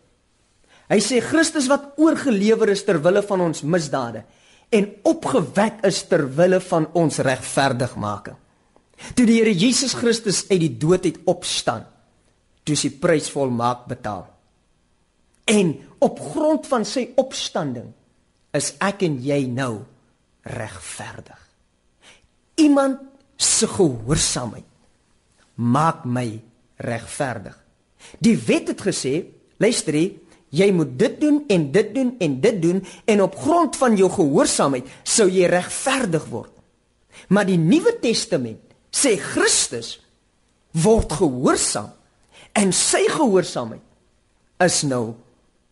Hy 0.89 0.99
sê 0.99 1.21
Christus 1.21 1.67
wat 1.67 1.93
oorgelewer 1.97 2.69
is 2.69 2.83
ter 2.83 3.01
wille 3.01 3.21
van 3.21 3.41
ons 3.41 3.61
misdade 3.61 4.23
en 4.69 4.87
opgewek 5.07 5.83
is 5.87 6.01
ter 6.09 6.25
wille 6.35 6.59
van 6.63 6.87
ons 6.97 7.19
regverdigmaking. 7.23 8.35
Toe 9.13 9.25
die 9.29 9.37
Here 9.39 9.53
Jesus 9.53 9.93
Christus 9.95 10.43
uit 10.49 10.59
die 10.63 10.73
dood 10.79 11.05
uit 11.05 11.19
opstaan, 11.29 11.85
toe 12.65 12.75
sy 12.75 12.91
prys 12.99 13.29
volmaak 13.31 13.85
betaal. 13.87 14.25
En 15.47 15.75
op 16.03 16.19
grond 16.33 16.65
van 16.67 16.83
sy 16.85 17.07
opstanding 17.15 17.93
is 18.57 18.73
ek 18.83 19.05
en 19.07 19.19
jy 19.23 19.45
nou 19.47 19.85
regverdig. 20.47 21.39
Iemand 22.57 23.03
se 23.37 23.69
gehoorsaamheid 23.69 24.65
maak 25.57 26.03
my 26.05 26.27
regverdig. 26.83 27.55
Die 28.21 28.35
wet 28.47 28.73
het 28.73 28.81
gesê, 28.81 29.13
luister 29.61 29.95
hier, 29.97 30.17
Jy 30.55 30.69
moet 30.71 30.93
dit 30.99 31.15
doen 31.19 31.41
en 31.51 31.65
dit 31.71 31.89
doen 31.95 32.13
en 32.23 32.39
dit 32.41 32.61
doen 32.61 32.79
en 33.05 33.21
op 33.21 33.35
grond 33.35 33.75
van 33.75 33.97
jou 33.99 34.07
gehoorsaamheid 34.11 34.87
sou 35.03 35.27
jy 35.27 35.49
regverdig 35.51 36.27
word. 36.31 36.53
Maar 37.33 37.49
die 37.49 37.59
Nuwe 37.59 37.97
Testament 37.99 38.61
sê 38.93 39.17
Christus 39.19 39.97
word 40.77 41.11
gehoorsaam 41.19 41.91
en 42.57 42.71
sy 42.73 43.03
gehoorsaamheid 43.11 43.83
is 44.63 44.81
nou 44.87 45.17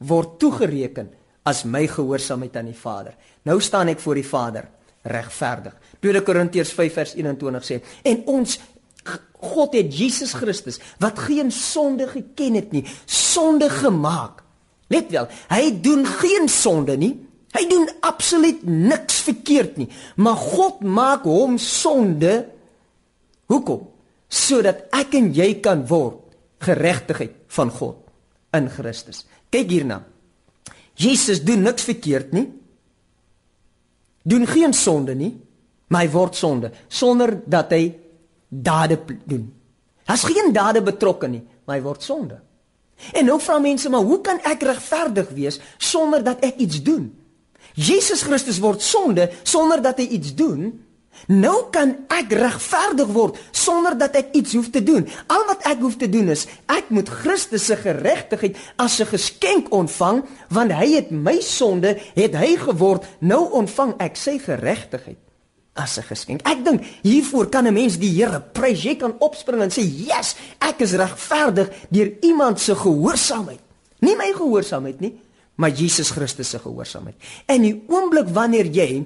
word 0.03 0.35
toegereken 0.41 1.09
as 1.47 1.63
my 1.63 1.85
gehoorsaamheid 1.87 2.55
aan 2.59 2.69
die 2.69 2.77
Vader. 2.77 3.15
Nou 3.45 3.61
staan 3.63 3.93
ek 3.93 4.01
voor 4.03 4.19
die 4.19 4.27
Vader 4.27 4.67
regverdig. 5.05 5.75
2 6.01 6.21
Korintiërs 6.25 6.73
5 6.75 6.97
vers 6.99 7.13
21 7.15 7.67
sê 7.67 7.79
en 8.03 8.23
ons 8.33 8.57
God 9.45 9.75
het 9.77 9.91
Jesus 9.93 10.33
Christus 10.33 10.79
wat 10.99 11.19
geen 11.27 11.51
sonde 11.53 12.07
geken 12.09 12.57
het 12.57 12.71
nie, 12.73 12.83
sonde 13.05 13.69
gemaak 13.69 14.41
Let 14.93 15.09
wel, 15.13 15.27
hy 15.49 15.69
doen 15.81 16.05
geen 16.05 16.49
sonde 16.51 16.97
nie. 16.97 17.13
Hy 17.55 17.63
doen 17.71 17.87
absoluut 18.03 18.65
niks 18.67 19.21
verkeerd 19.25 19.77
nie. 19.79 19.87
Maar 20.19 20.35
God 20.35 20.83
maak 20.83 21.23
hom 21.23 21.57
sonde. 21.61 22.33
Hoekom? 23.47 23.85
Sodat 24.27 24.85
ek 24.95 25.15
en 25.15 25.31
jy 25.33 25.53
kan 25.63 25.85
word 25.87 26.21
geregtigheid 26.65 27.37
van 27.55 27.71
God 27.71 28.01
in 28.57 28.67
Christus. 28.71 29.23
Kyk 29.53 29.71
hierna. 29.71 30.01
Jesus 30.99 31.41
doen 31.43 31.63
niks 31.63 31.85
verkeerd 31.87 32.33
nie. 32.35 32.47
Doen 34.25 34.47
geen 34.49 34.73
sonde 34.73 35.13
nie, 35.15 35.33
maar 35.93 36.05
hy 36.07 36.11
word 36.11 36.37
sonde 36.39 36.71
sonder 36.89 37.35
dat 37.45 37.73
hy 37.75 37.83
dade 38.49 38.97
doen. 39.27 39.45
Daar's 40.05 40.25
geen 40.25 40.53
dade 40.53 40.81
betrokke 40.85 41.29
nie, 41.29 41.43
maar 41.65 41.77
hy 41.77 41.85
word 41.85 42.05
sonde. 42.05 42.39
En 43.13 43.25
nou 43.25 43.39
vra 43.41 43.59
mense 43.59 43.89
maar 43.89 44.05
hoe 44.07 44.21
kan 44.21 44.39
ek 44.43 44.63
regverdig 44.63 45.29
wees 45.35 45.59
sonder 45.77 46.23
dat 46.23 46.43
ek 46.45 46.57
iets 46.63 46.81
doen? 46.83 47.11
Jesus 47.75 48.23
Christus 48.23 48.59
word 48.63 48.81
sonde 48.81 49.29
sonder 49.43 49.81
dat 49.83 49.99
hy 49.99 50.07
iets 50.15 50.31
doen. 50.35 50.71
Nou 51.31 51.71
kan 51.71 51.93
ek 52.11 52.31
regverdig 52.35 53.11
word 53.15 53.39
sonder 53.55 53.95
dat 53.97 54.15
ek 54.19 54.33
iets 54.35 54.55
hoef 54.55 54.69
te 54.71 54.83
doen. 54.83 55.07
Al 55.31 55.45
wat 55.47 55.67
ek 55.67 55.83
hoef 55.83 55.97
te 55.99 56.09
doen 56.11 56.31
is 56.31 56.45
ek 56.71 56.91
moet 56.93 57.09
Christus 57.09 57.67
se 57.67 57.75
geregtigheid 57.79 58.57
as 58.77 58.99
'n 58.99 59.11
geskenk 59.11 59.71
ontvang 59.71 60.23
want 60.49 60.71
hy 60.71 60.95
het 60.95 61.11
my 61.11 61.39
sonde 61.41 61.97
het 62.15 62.35
hy 62.35 62.55
geword. 62.55 63.03
Nou 63.19 63.51
ontvang 63.51 63.95
ek 63.99 64.15
sy 64.15 64.39
geregtigheid 64.39 65.24
as 65.75 65.97
'n 65.99 66.07
geskenk. 66.07 66.41
Ek 66.47 66.63
dink 66.63 66.83
hiervoor 67.03 67.49
kan 67.49 67.67
'n 67.67 67.73
mens 67.73 67.97
die 67.99 68.09
Here 68.09 68.39
prys. 68.39 68.83
Jy 68.83 68.95
kan 68.95 69.15
opspring 69.19 69.61
en 69.61 69.69
sê, 69.69 69.83
"Yes, 69.83 70.35
ek 70.59 70.79
is 70.79 70.93
regverdig 70.93 71.69
deur 71.89 72.11
iemand 72.21 72.59
se 72.59 72.75
gehoorsaamheid." 72.75 73.59
Nie 73.99 74.15
my 74.15 74.33
gehoorsaamheid 74.35 74.99
nie, 74.99 75.19
maar 75.55 75.71
Jesus 75.71 76.09
Christus 76.09 76.49
se 76.49 76.59
gehoorsaamheid. 76.59 77.15
En 77.45 77.61
die 77.61 77.83
oomblik 77.87 78.27
wanneer 78.27 78.65
jy 78.65 79.05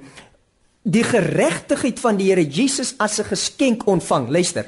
die 0.84 1.04
geregtigheid 1.04 2.00
van 2.00 2.18
die 2.18 2.30
Here 2.30 2.46
Jesus 2.46 2.94
as 2.98 3.20
'n 3.20 3.24
geskenk 3.26 3.86
ontvang, 3.88 4.30
luister. 4.30 4.66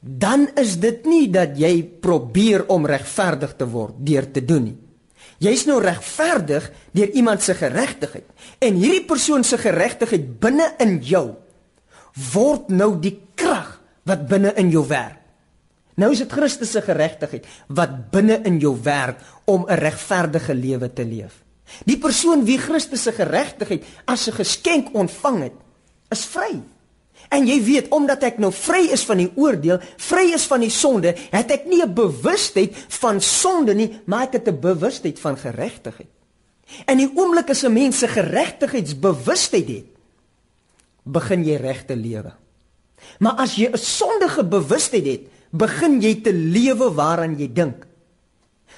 Dan 0.00 0.48
is 0.54 0.76
dit 0.78 1.04
nie 1.04 1.30
dat 1.30 1.56
jy 1.58 1.82
probeer 1.82 2.68
om 2.68 2.86
regverdig 2.86 3.56
te 3.56 3.66
word 3.66 3.94
deur 3.98 4.30
te 4.30 4.44
doen 4.44 4.62
nie. 4.62 4.76
Jy's 5.38 5.64
nou 5.66 5.80
regverdig 5.82 6.70
deur 6.92 7.10
iemand 7.10 7.42
se 7.42 7.54
geregtigheid. 7.54 8.26
En 8.58 8.74
hierdie 8.74 9.04
persoon 9.04 9.44
se 9.44 9.58
geregtigheid 9.58 10.40
binne 10.40 10.74
in 10.78 10.98
jou 11.02 11.34
word 12.32 12.70
nou 12.70 12.94
die 13.02 13.16
krag 13.34 13.80
wat 14.06 14.28
binne 14.30 14.52
in 14.60 14.70
jou 14.70 14.84
werk. 14.86 15.20
Nou 15.98 16.10
is 16.10 16.24
dit 16.24 16.32
Christus 16.32 16.72
se 16.74 16.82
geregtigheid 16.82 17.46
wat 17.74 18.10
binne 18.14 18.40
in 18.46 18.58
jou 18.62 18.74
werk 18.82 19.20
om 19.46 19.66
'n 19.68 19.78
regverdige 19.78 20.54
lewe 20.54 20.92
te 20.92 21.04
leef. 21.04 21.42
Die 21.86 21.98
persoon 21.98 22.44
wie 22.44 22.58
Christus 22.58 23.02
se 23.02 23.12
geregtigheid 23.12 23.84
as 24.04 24.28
'n 24.28 24.32
geskenk 24.32 24.94
ontvang 24.94 25.42
het, 25.42 25.58
is 26.10 26.24
vry. 26.24 26.62
En 27.28 27.46
jy 27.46 27.62
weet 27.64 27.88
omdat 27.94 28.22
ek 28.22 28.38
nou 28.38 28.52
vry 28.52 28.88
is 28.92 29.04
van 29.04 29.22
die 29.22 29.30
oordeel, 29.34 29.80
vry 29.96 30.32
is 30.34 30.44
van 30.46 30.60
die 30.60 30.72
sonde, 30.72 31.14
het 31.30 31.50
ek 31.50 31.66
nie 31.66 31.82
'n 31.82 31.94
bewustheid 31.94 32.74
van 33.00 33.20
sonde 33.20 33.74
nie, 33.74 34.00
maar 34.06 34.22
ek 34.22 34.32
het 34.32 34.48
'n 34.48 34.60
bewustheid 34.60 35.18
van 35.18 35.36
geregtigheid. 35.36 36.10
En 36.86 36.98
die 36.98 37.10
oomblik 37.14 37.50
as 37.50 37.64
'n 37.64 37.72
mens 37.72 37.98
se 37.98 38.08
geregtigheidsbewustheid 38.08 39.68
het, 39.68 39.86
begin 41.04 41.44
jy 41.44 41.56
reg 41.56 41.84
te 41.84 41.96
lewe. 41.96 42.32
Maar 43.18 43.32
as 43.32 43.56
jy 43.56 43.68
'n 43.72 43.78
sondige 43.78 44.44
bewustheid 44.44 45.06
het, 45.06 45.20
begin 45.50 46.00
jy 46.00 46.14
te 46.20 46.32
lewe 46.32 46.90
waaraan 46.92 47.38
jy 47.38 47.52
dink. 47.52 47.86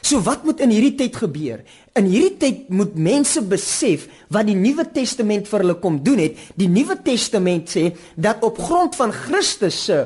So 0.03 0.21
wat 0.21 0.45
moet 0.45 0.61
in 0.61 0.71
hierdie 0.71 0.95
tyd 0.95 1.17
gebeur? 1.17 1.65
In 1.97 2.09
hierdie 2.11 2.37
tyd 2.37 2.69
moet 2.69 2.97
mense 3.00 3.41
besef 3.49 4.05
wat 4.33 4.49
die 4.49 4.57
Nuwe 4.59 4.85
Testament 4.93 5.49
vir 5.49 5.63
hulle 5.65 5.78
kom 5.80 5.97
doen 6.04 6.21
het. 6.21 6.41
Die 6.59 6.69
Nuwe 6.69 6.99
Testament 7.04 7.73
sê 7.73 7.89
dat 8.21 8.45
op 8.45 8.61
grond 8.61 8.97
van 8.99 9.15
Christus 9.17 9.78
se 9.89 10.02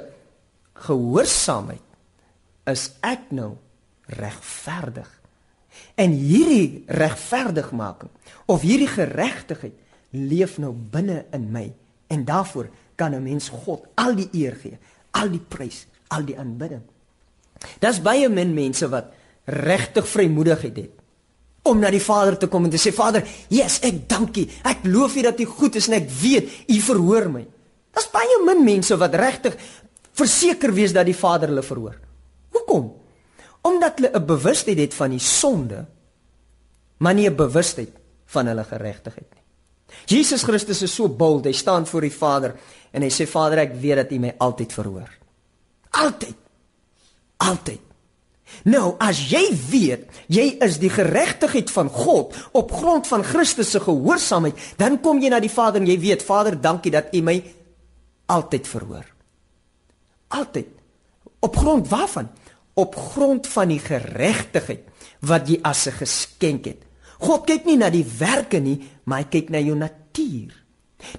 gehoorsaamheid 0.87 2.71
is 2.71 2.85
ek 3.03 3.33
nou 3.35 3.57
regverdig. 4.21 5.09
En 5.99 6.15
hierdie 6.15 6.85
regverdigmaking 6.87 8.13
of 8.47 8.63
hierdie 8.63 8.91
geregtigheid 8.91 9.75
leef 10.15 10.59
nou 10.63 10.71
binne 10.73 11.25
in 11.35 11.51
my 11.51 11.67
en 12.11 12.25
daarvoor 12.27 12.71
kan 12.95 13.15
'n 13.15 13.23
mens 13.23 13.49
God 13.49 13.87
al 13.95 14.15
die 14.15 14.29
eer 14.33 14.55
gee, 14.63 14.79
al 15.11 15.31
die 15.31 15.43
prys, 15.43 15.87
al 16.09 16.25
die 16.25 16.39
aanbidding. 16.39 16.83
Daar's 17.79 18.03
baie 18.03 18.29
min 18.29 18.55
mense 18.55 18.89
wat 18.89 19.13
regtig 19.45 20.09
vrymoedigheid 20.09 20.77
het 20.77 21.00
om 21.63 21.81
na 21.81 21.91
die 21.93 22.03
Vader 22.03 22.39
te 22.39 22.49
kom 22.49 22.65
en 22.65 22.73
te 22.73 22.81
sê 22.81 22.93
Vader, 22.95 23.27
yes, 23.53 23.81
ek 23.87 24.07
dankie. 24.09 24.47
Ek 24.65 24.85
loof 24.89 25.17
U 25.17 25.25
dat 25.27 25.41
U 25.41 25.47
goed 25.47 25.77
is 25.77 25.89
en 25.91 25.99
ek 26.01 26.09
weet 26.21 26.71
U 26.73 26.79
verhoor 26.87 27.29
my. 27.33 27.45
Daar's 27.95 28.11
baie 28.13 28.39
min 28.47 28.65
mense 28.65 28.97
wat 28.97 29.15
regtig 29.19 29.57
verseker 30.17 30.73
wees 30.75 30.95
dat 30.97 31.09
die 31.09 31.17
Vader 31.17 31.53
hulle 31.53 31.65
verhoor. 31.65 31.99
Hoekom? 32.55 32.93
Omdat 33.67 33.99
hulle 33.99 34.11
'n 34.15 34.27
bewustheid 34.27 34.79
het 34.79 34.95
van 34.95 35.11
die 35.11 35.21
sonde, 35.21 35.87
maar 36.99 37.15
nie 37.15 37.29
'n 37.29 37.37
bewustheid 37.37 37.93
van 38.27 38.47
hulle 38.47 38.65
geregtigheid 38.65 39.31
nie. 39.35 39.45
Jesus 40.07 40.43
Christus 40.43 40.83
is 40.83 40.95
so 40.95 41.09
bold, 41.09 41.45
hy 41.45 41.53
staan 41.53 41.87
voor 41.87 42.01
die 42.01 42.15
Vader 42.15 42.55
en 42.93 43.03
hy 43.03 43.11
sê 43.11 43.27
Vader, 43.27 43.59
ek 43.59 43.75
weet 43.75 43.97
dat 43.97 44.13
U 44.13 44.19
my 44.19 44.35
altyd 44.39 44.73
verhoor. 44.73 45.11
Altyd. 45.91 46.37
Altyd. 47.37 47.90
Nou, 48.65 48.95
as 48.99 49.23
jy 49.31 49.43
weet 49.71 50.11
jy 50.29 50.59
is 50.63 50.79
die 50.83 50.91
geregtigheid 50.93 51.71
van 51.71 51.89
God 51.89 52.37
op 52.53 52.73
grond 52.73 53.07
van 53.07 53.25
Christus 53.25 53.71
se 53.71 53.81
gehoorsaamheid, 53.81 54.59
dan 54.77 55.01
kom 55.01 55.21
jy 55.23 55.31
na 55.33 55.41
die 55.41 55.53
Vader 55.53 55.81
en 55.81 55.89
jy 55.89 55.99
weet, 56.01 56.23
Vader, 56.23 56.61
dankie 56.61 56.93
dat 56.93 57.15
U 57.15 57.23
my 57.23 57.39
altyd 58.31 58.69
verhoor. 58.69 59.07
Altyd. 60.29 60.69
Op 61.41 61.57
grond 61.57 61.89
waarvan? 61.89 62.29
Op 62.75 62.97
grond 62.97 63.47
van 63.47 63.73
die 63.73 63.81
geregtigheid 63.83 64.87
wat 65.27 65.49
jy 65.49 65.59
as 65.63 65.87
'n 65.87 65.99
geskenk 66.01 66.65
het. 66.65 66.85
God 67.19 67.47
kyk 67.47 67.65
nie 67.65 67.77
na 67.77 67.91
die 67.91 68.07
werke 68.19 68.61
nie, 68.61 68.81
maar 69.05 69.19
hy 69.19 69.29
kyk 69.29 69.51
na 69.51 69.59
jou 69.59 69.77
natuur. 69.77 70.53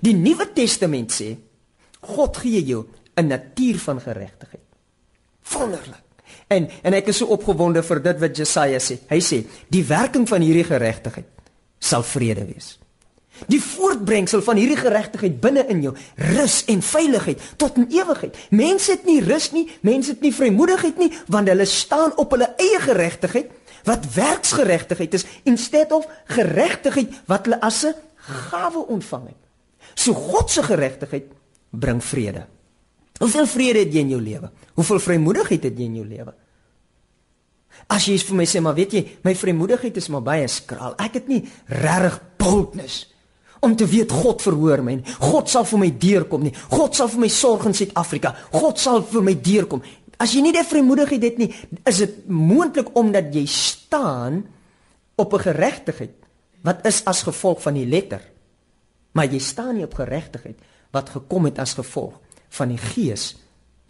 Die 0.01 0.13
Nuwe 0.13 0.53
Testament 0.53 1.11
sê 1.11 1.37
God 2.01 2.37
gee 2.37 2.63
jou 2.65 2.85
'n 3.15 3.27
natuur 3.27 3.79
van 3.79 4.01
geregtigheid. 4.01 4.67
Wonderlik. 5.51 6.10
En 6.47 6.69
en 6.81 6.93
ek 6.93 7.07
is 7.07 7.17
so 7.17 7.25
opgewonde 7.25 7.83
vir 7.83 8.01
dit 8.01 8.19
wat 8.19 8.37
Jesaja 8.37 8.79
sê. 8.79 8.99
Hy 9.09 9.19
sê, 9.19 9.45
"Die 9.69 9.83
werking 9.83 10.27
van 10.27 10.41
hierdie 10.41 10.67
geregtigheid 10.67 11.25
sal 11.79 12.03
vrede 12.03 12.45
wees." 12.45 12.77
Die 13.47 13.61
voortbrengsel 13.61 14.41
van 14.41 14.59
hierdie 14.59 14.77
geregtigheid 14.77 15.39
binne 15.41 15.63
in 15.67 15.81
jou, 15.81 15.95
rus 16.15 16.63
en 16.69 16.81
veiligheid 16.81 17.41
tot 17.57 17.77
in 17.77 17.87
ewigheid. 17.89 18.37
Mense 18.49 18.91
het 18.91 19.05
nie 19.05 19.21
rus 19.21 19.51
nie, 19.51 19.65
mense 19.81 20.11
het 20.11 20.21
nie 20.21 20.33
vrymoedigheid 20.35 20.97
nie, 20.97 21.11
want 21.27 21.47
hulle 21.47 21.65
staan 21.65 22.13
op 22.21 22.31
hulle 22.35 22.53
eie 22.57 22.79
geregtigheid 22.79 23.49
wat 23.83 24.13
werksgeregtigheid 24.13 25.13
is 25.13 25.25
instead 25.43 25.91
of 25.91 26.05
geregtigheid 26.25 27.09
wat 27.25 27.45
hulle 27.45 27.61
as 27.61 27.83
'n 27.85 27.95
gawe 28.51 28.85
ontvang 28.87 29.27
het. 29.27 29.41
So 29.93 30.13
God 30.13 30.49
se 30.49 30.63
geregtigheid 30.63 31.25
bring 31.69 32.03
vrede. 32.03 32.45
Hoeveel 33.21 33.47
vrede 33.47 33.83
het 33.85 33.93
jy 33.93 34.01
in 34.01 34.15
jou 34.15 34.21
lewe? 34.21 34.49
Hoeveel 34.79 35.01
vrymoedigheid 35.03 35.67
het 35.67 35.77
jy 35.77 35.87
in 35.91 35.99
jou 35.99 36.07
lewe? 36.07 36.33
As 37.91 38.07
jy 38.09 38.17
vir 38.17 38.37
my 38.39 38.47
sê 38.49 38.61
maar 38.63 38.77
weet 38.77 38.95
jy, 38.97 39.01
my 39.25 39.33
vrymoedigheid 39.37 39.97
is 40.01 40.09
maar 40.13 40.23
baie 40.25 40.47
skraal. 40.49 40.95
Ek 41.01 41.19
het 41.19 41.29
nie 41.29 41.43
regtig 41.69 42.17
boldness 42.41 43.05
om 43.61 43.75
te 43.77 43.85
weet 43.85 44.09
God 44.09 44.41
verhoor 44.41 44.81
my. 44.81 44.95
God 45.21 45.51
sal 45.51 45.67
vir 45.69 45.83
my 45.83 45.89
deurkom 46.01 46.47
nie. 46.47 46.53
God 46.71 46.97
sal 46.97 47.11
vir 47.13 47.21
my 47.21 47.29
sorg 47.29 47.67
in 47.69 47.77
Suid-Afrika. 47.77 48.33
God 48.55 48.81
sal 48.81 49.03
vir 49.05 49.25
my 49.27 49.35
deurkom. 49.37 49.83
As 50.21 50.33
jy 50.33 50.41
nie 50.41 50.55
die 50.55 50.65
vrymoedigheid 50.65 51.27
het 51.27 51.37
nie, 51.41 51.51
is 51.85 52.01
dit 52.01 52.17
moontlik 52.25 52.89
omdat 52.97 53.29
jy 53.33 53.45
staan 53.49 54.41
op 55.15 55.33
'n 55.33 55.45
geregtigheid 55.45 56.17
wat 56.65 56.85
is 56.85 57.05
as 57.05 57.21
gevolg 57.21 57.61
van 57.61 57.73
die 57.73 57.85
letter. 57.85 58.21
Maar 59.13 59.25
jy 59.25 59.39
staan 59.39 59.75
nie 59.75 59.85
op 59.85 59.93
geregtigheid 59.93 60.57
wat 60.91 61.09
gekom 61.09 61.45
het 61.45 61.59
as 61.59 61.73
gevolg 61.73 62.17
van 62.51 62.73
die 62.73 62.81
gees 62.81 63.35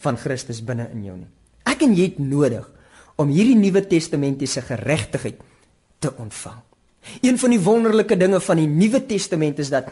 van 0.02 0.18
Christus 0.18 0.62
binne 0.66 0.88
in 0.94 1.06
jou 1.06 1.18
nie. 1.18 1.30
Ek 1.70 1.84
en 1.86 1.94
jy 1.98 2.12
het 2.12 2.20
nodig 2.22 2.66
om 3.22 3.30
hierdie 3.30 3.58
Nuwe 3.58 3.84
Testamentiese 3.86 4.64
geregtigheid 4.66 5.42
te 6.02 6.14
ontvang. 6.18 6.62
Een 7.22 7.38
van 7.42 7.54
die 7.54 7.62
wonderlike 7.62 8.18
dinge 8.18 8.40
van 8.42 8.62
die 8.62 8.70
Nuwe 8.70 9.02
Testament 9.06 9.60
is 9.62 9.72
dat 9.74 9.90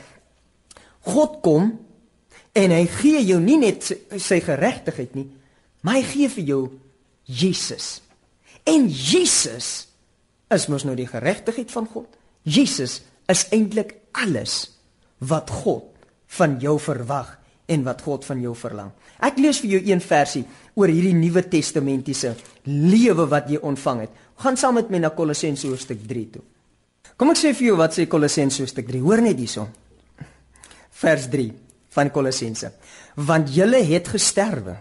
God 1.10 1.40
kom 1.46 1.72
en 2.58 2.74
hy 2.74 2.86
gee 3.00 3.22
jou 3.26 3.40
nie 3.42 3.58
net 3.62 3.86
sy, 3.86 4.40
geregtigheid 4.44 5.16
nie, 5.18 5.28
maar 5.86 6.00
hy 6.00 6.06
gee 6.10 6.30
vir 6.34 6.46
jou 6.50 6.62
Jesus. 7.30 8.00
En 8.68 8.90
Jesus 8.90 9.88
is 10.54 10.68
mos 10.70 10.86
nou 10.86 10.96
die 10.98 11.10
geregtigheid 11.10 11.72
van 11.72 11.88
God. 11.90 12.10
Jesus 12.44 13.00
is 13.30 13.46
eintlik 13.54 13.96
alles 14.18 14.74
wat 15.22 15.52
God 15.62 15.86
van 16.38 16.58
jou 16.62 16.78
verwag 16.82 17.39
en 17.70 17.84
wat 17.86 18.02
God 18.06 18.26
van 18.28 18.42
jou 18.42 18.56
verlang. 18.58 18.92
Ek 19.24 19.38
lees 19.42 19.60
vir 19.62 19.76
jou 19.78 19.82
een 19.92 20.02
versie 20.04 20.44
oor 20.76 20.92
hierdie 20.92 21.16
Nuwe 21.18 21.44
Testamentiese 21.50 22.34
lewe 22.70 23.28
wat 23.30 23.50
jy 23.52 23.62
ontvang 23.62 24.06
het. 24.06 24.16
Gaan 24.40 24.58
saam 24.58 24.80
met 24.80 24.92
my 24.92 25.04
na 25.04 25.14
Kolossense 25.16 25.68
hoofstuk 25.68 26.02
3 26.08 26.26
toe. 26.34 26.44
Kom 27.20 27.34
ek 27.34 27.40
sê 27.42 27.54
vir 27.54 27.72
jou 27.72 27.78
wat 27.80 27.96
sê 27.96 28.08
Kolossense 28.10 28.64
hoofstuk 28.64 28.88
3. 28.88 29.02
Hoor 29.04 29.24
net 29.24 29.40
hierson. 29.42 29.68
Vers 31.02 31.28
3 31.32 31.50
van 31.96 32.12
Kolossense. 32.16 32.72
Want 33.20 33.52
julle 33.54 33.82
het 33.84 34.08
gesterwe 34.08 34.78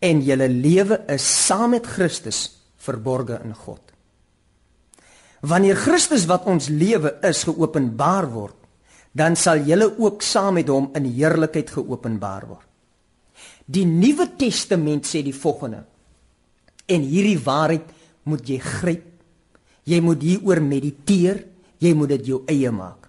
en 0.00 0.22
julle 0.24 0.48
lewe 0.48 1.02
is 1.12 1.26
saam 1.46 1.76
met 1.76 1.86
Christus 1.86 2.46
verborge 2.80 3.36
in 3.44 3.52
God. 3.54 3.82
Wanneer 5.40 5.76
Christus 5.76 6.26
wat 6.28 6.46
ons 6.48 6.68
lewe 6.72 7.14
is 7.24 7.44
geopenbaar 7.48 8.28
word, 8.32 8.56
dan 9.12 9.36
sal 9.36 9.64
julle 9.66 9.88
ook 9.98 10.22
saam 10.22 10.60
met 10.60 10.68
hom 10.70 10.90
in 10.94 11.08
heerlikheid 11.10 11.70
geopenbaar 11.74 12.46
word. 12.46 12.66
Die 13.70 13.86
Nuwe 13.86 14.26
Testament 14.38 15.06
sê 15.06 15.22
die 15.22 15.34
volgende. 15.34 15.84
En 16.90 17.04
hierdie 17.06 17.38
waarheid 17.38 17.92
moet 18.26 18.48
jy 18.48 18.58
gryp. 18.62 19.06
Jy 19.86 20.00
moet 20.02 20.22
hieroor 20.22 20.60
mediteer, 20.62 21.44
jy 21.78 21.92
moet 21.96 22.16
dit 22.16 22.32
jou 22.32 22.42
eie 22.50 22.70
maak. 22.74 23.06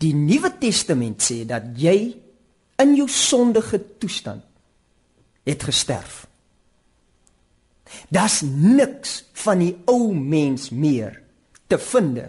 Die 0.00 0.12
Nuwe 0.16 0.52
Testament 0.60 1.24
sê 1.24 1.42
dat 1.48 1.72
jy 1.80 1.96
in 2.82 2.94
jou 2.98 3.08
sondige 3.08 3.80
toestand 4.00 4.44
het 5.44 5.64
gesterf. 5.64 6.24
Daar's 8.08 8.40
niks 8.44 9.22
van 9.44 9.60
die 9.62 9.74
ou 9.88 10.12
mens 10.16 10.70
meer 10.72 11.20
te 11.68 11.78
vind 11.78 12.20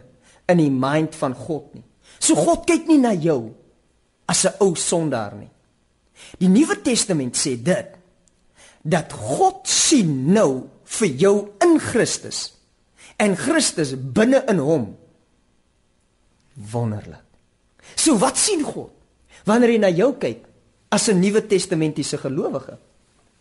in 0.52 0.62
die 0.62 0.72
mind 0.72 1.16
van 1.16 1.36
God 1.36 1.74
nie. 1.74 1.86
So 2.20 2.36
God 2.36 2.66
kyk 2.68 2.88
nie 2.88 2.98
na 2.98 3.14
jou 3.14 3.54
as 4.28 4.46
'n 4.46 4.54
ou 4.60 4.76
sondaar 4.76 5.36
nie. 5.36 5.50
Die 6.40 6.50
Nuwe 6.50 6.82
Testament 6.82 7.36
sê 7.36 7.56
dit 7.62 7.88
dat 8.84 9.14
God 9.14 9.68
sien 9.68 10.34
nou 10.34 10.70
vir 10.84 11.08
jou 11.08 11.36
in 11.64 11.80
Christus 11.80 12.54
en 13.18 13.36
Christus 13.36 13.96
binne 13.96 14.44
in 14.48 14.58
hom. 14.58 14.98
Wonderlik. 16.72 17.24
So 17.96 18.18
wat 18.18 18.38
sien 18.38 18.64
God 18.64 18.92
wanneer 19.46 19.76
hy 19.76 19.78
na 19.78 19.90
jou 19.90 20.14
kyk 20.18 20.46
as 20.90 21.10
'n 21.10 21.20
Nuwe 21.20 21.48
Testamentiese 21.48 22.18
gelowige? 22.18 22.78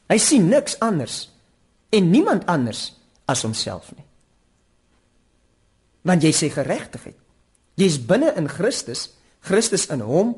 Hy 0.08 0.18
sien 0.18 0.48
niks 0.48 0.76
anders 0.80 1.30
en 1.90 2.10
niemand 2.10 2.46
anders 2.46 2.92
as 3.26 3.42
homself 3.42 3.92
nie. 3.96 4.04
Want 6.02 6.22
jy 6.22 6.32
sê 6.32 6.50
geregtigheid. 6.52 7.23
Jy's 7.80 7.98
binne 7.98 8.32
in 8.38 8.48
Christus, 8.48 9.08
Christus 9.44 9.88
in 9.92 10.04
hom 10.04 10.34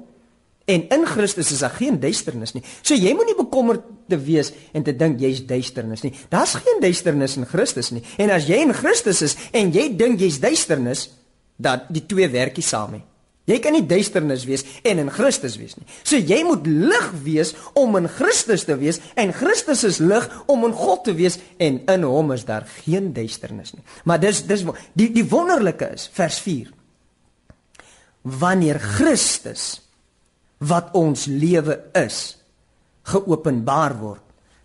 en 0.67 0.87
in 0.91 1.05
Christus 1.07 1.53
is 1.55 1.63
daar 1.63 1.75
geen 1.77 2.01
duisternis 2.03 2.57
nie. 2.57 2.63
So 2.83 2.97
jy 2.99 3.13
moenie 3.15 3.37
bekommerd 3.39 3.85
te 4.11 4.19
wees 4.19 4.51
en 4.75 4.83
te 4.87 4.95
dink 4.97 5.21
jy's 5.23 5.45
duisternis 5.47 6.03
nie. 6.03 6.15
Daar's 6.33 6.57
geen 6.59 6.81
duisternis 6.83 7.37
in 7.39 7.47
Christus 7.47 7.93
nie. 7.95 8.03
En 8.19 8.33
as 8.35 8.49
jy 8.51 8.59
in 8.65 8.75
Christus 8.75 9.23
is 9.23 9.37
en 9.55 9.71
jy 9.75 9.93
dink 9.99 10.23
jy's 10.25 10.41
duisternis, 10.43 11.11
dat 11.57 11.87
die 11.93 12.05
twee 12.05 12.29
werkie 12.29 12.65
saam 12.65 12.99
nie. 12.99 13.05
Jy 13.47 13.61
kan 13.63 13.77
nie 13.77 13.85
duisternis 13.87 14.43
wees 14.49 14.65
en 14.83 14.99
in 15.05 15.11
Christus 15.15 15.55
wees 15.61 15.77
nie. 15.79 15.87
So 16.03 16.19
jy 16.19 16.41
moet 16.43 16.67
lig 16.67 17.11
wees 17.23 17.53
om 17.79 17.95
in 18.01 18.09
Christus 18.11 18.65
te 18.67 18.75
wees 18.81 18.99
en 19.15 19.31
Christus 19.37 19.85
is 19.87 20.01
lig 20.03 20.27
om 20.51 20.67
in 20.67 20.75
God 20.75 21.05
te 21.07 21.15
wees 21.15 21.39
en 21.63 21.79
in 21.79 22.07
hom 22.11 22.35
is 22.35 22.43
daar 22.49 22.67
geen 22.83 23.13
duisternis 23.15 23.77
nie. 23.77 23.85
Maar 24.05 24.19
dis 24.25 24.43
dis 24.51 24.67
die 24.99 25.13
die 25.15 25.25
wonderlike 25.31 25.93
is 25.95 26.09
vers 26.17 26.41
4. 26.43 26.73
Wanneer 28.27 28.81
Christus 28.83 29.77
wat 30.67 30.95
ons 30.99 31.27
lewe 31.31 31.77
is 31.95 32.37
geopenbaar 33.07 33.95
word, 34.01 34.23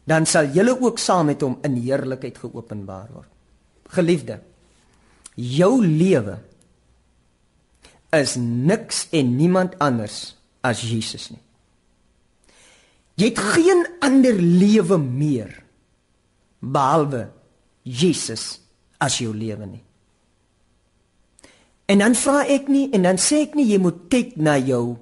dan 0.07 0.25
sal 0.25 0.49
julle 0.55 0.73
ook 0.81 0.97
saam 0.99 1.29
met 1.29 1.43
hom 1.45 1.59
in 1.67 1.77
heerlikheid 1.77 2.39
geopenbaar 2.41 3.11
word. 3.13 3.29
Geliefde, 3.91 4.39
jou 5.35 5.75
lewe 5.83 6.39
is 8.15 8.35
niks 8.39 9.05
en 9.15 9.35
niemand 9.37 9.77
anders 9.83 10.33
as 10.65 10.81
Jesus 10.83 11.29
nie. 11.31 11.41
Jy 13.19 13.29
het 13.29 13.41
geen 13.53 13.85
ander 14.01 14.37
lewe 14.39 14.97
meer 14.97 15.51
behalwe 16.61 17.27
Jesus 17.83 18.59
as 19.01 19.19
jou 19.21 19.33
lewe 19.35 19.67
nie. 19.67 19.83
En 21.91 21.99
dan 21.99 22.15
vra 22.15 22.45
ek 22.47 22.69
nie 22.71 22.87
en 22.95 23.03
dan 23.09 23.19
sê 23.19 23.43
ek 23.49 23.57
nie 23.59 23.67
jy 23.73 23.79
moet 23.83 24.05
kyk 24.11 24.37
na 24.39 24.55
jou 24.61 24.95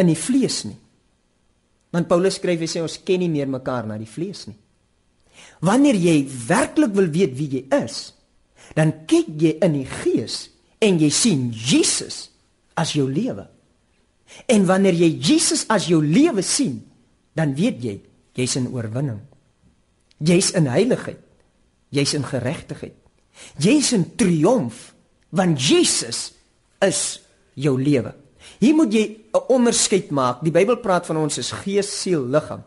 in 0.00 0.10
die 0.10 0.18
vlees 0.18 0.62
nie. 0.68 0.76
Want 1.92 2.08
Paulus 2.10 2.36
skryf 2.40 2.60
hy 2.64 2.68
sê 2.68 2.82
ons 2.84 2.98
ken 3.06 3.22
nie 3.22 3.30
meer 3.32 3.48
mekaar 3.48 3.88
na 3.88 3.96
die 4.00 4.08
vlees 4.08 4.44
nie. 4.48 4.58
Wanneer 5.64 5.96
jy 5.96 6.16
werklik 6.48 6.92
wil 6.96 7.08
weet 7.12 7.32
wie 7.38 7.48
jy 7.56 7.62
is, 7.80 8.12
dan 8.76 8.92
kyk 9.08 9.30
jy 9.40 9.56
in 9.64 9.76
die 9.80 9.88
gees 9.88 10.46
en 10.82 11.00
jy 11.00 11.10
sien 11.14 11.48
Jesus 11.52 12.26
as 12.78 12.94
jou 12.96 13.06
lewe. 13.08 13.46
En 14.48 14.64
wanneer 14.68 14.96
jy 14.96 15.10
Jesus 15.20 15.66
as 15.72 15.88
jou 15.90 16.00
lewe 16.04 16.44
sien, 16.44 16.80
dan 17.36 17.52
weet 17.56 17.84
jy 17.84 17.98
jy's 18.36 18.56
in 18.60 18.70
oorwinning. 18.72 19.20
Jy's 20.22 20.52
in 20.56 20.68
heiligheid. 20.70 21.20
Jy's 21.92 22.14
in 22.16 22.24
geregtigheid. 22.24 22.96
Jy's 23.60 23.92
in 23.96 24.06
triomf 24.16 24.92
want 25.32 25.60
Jesus 25.60 26.32
is 26.84 27.20
jou 27.56 27.74
lewe. 27.80 28.12
Hier 28.60 28.74
moet 28.74 28.92
jy 28.92 29.04
'n 29.32 29.48
onderskeid 29.48 30.10
maak. 30.10 30.42
Die 30.42 30.52
Bybel 30.52 30.76
praat 30.76 31.06
van 31.06 31.16
ons 31.16 31.38
is 31.38 31.50
gees, 31.50 32.00
siel, 32.00 32.26
liggaam. 32.26 32.62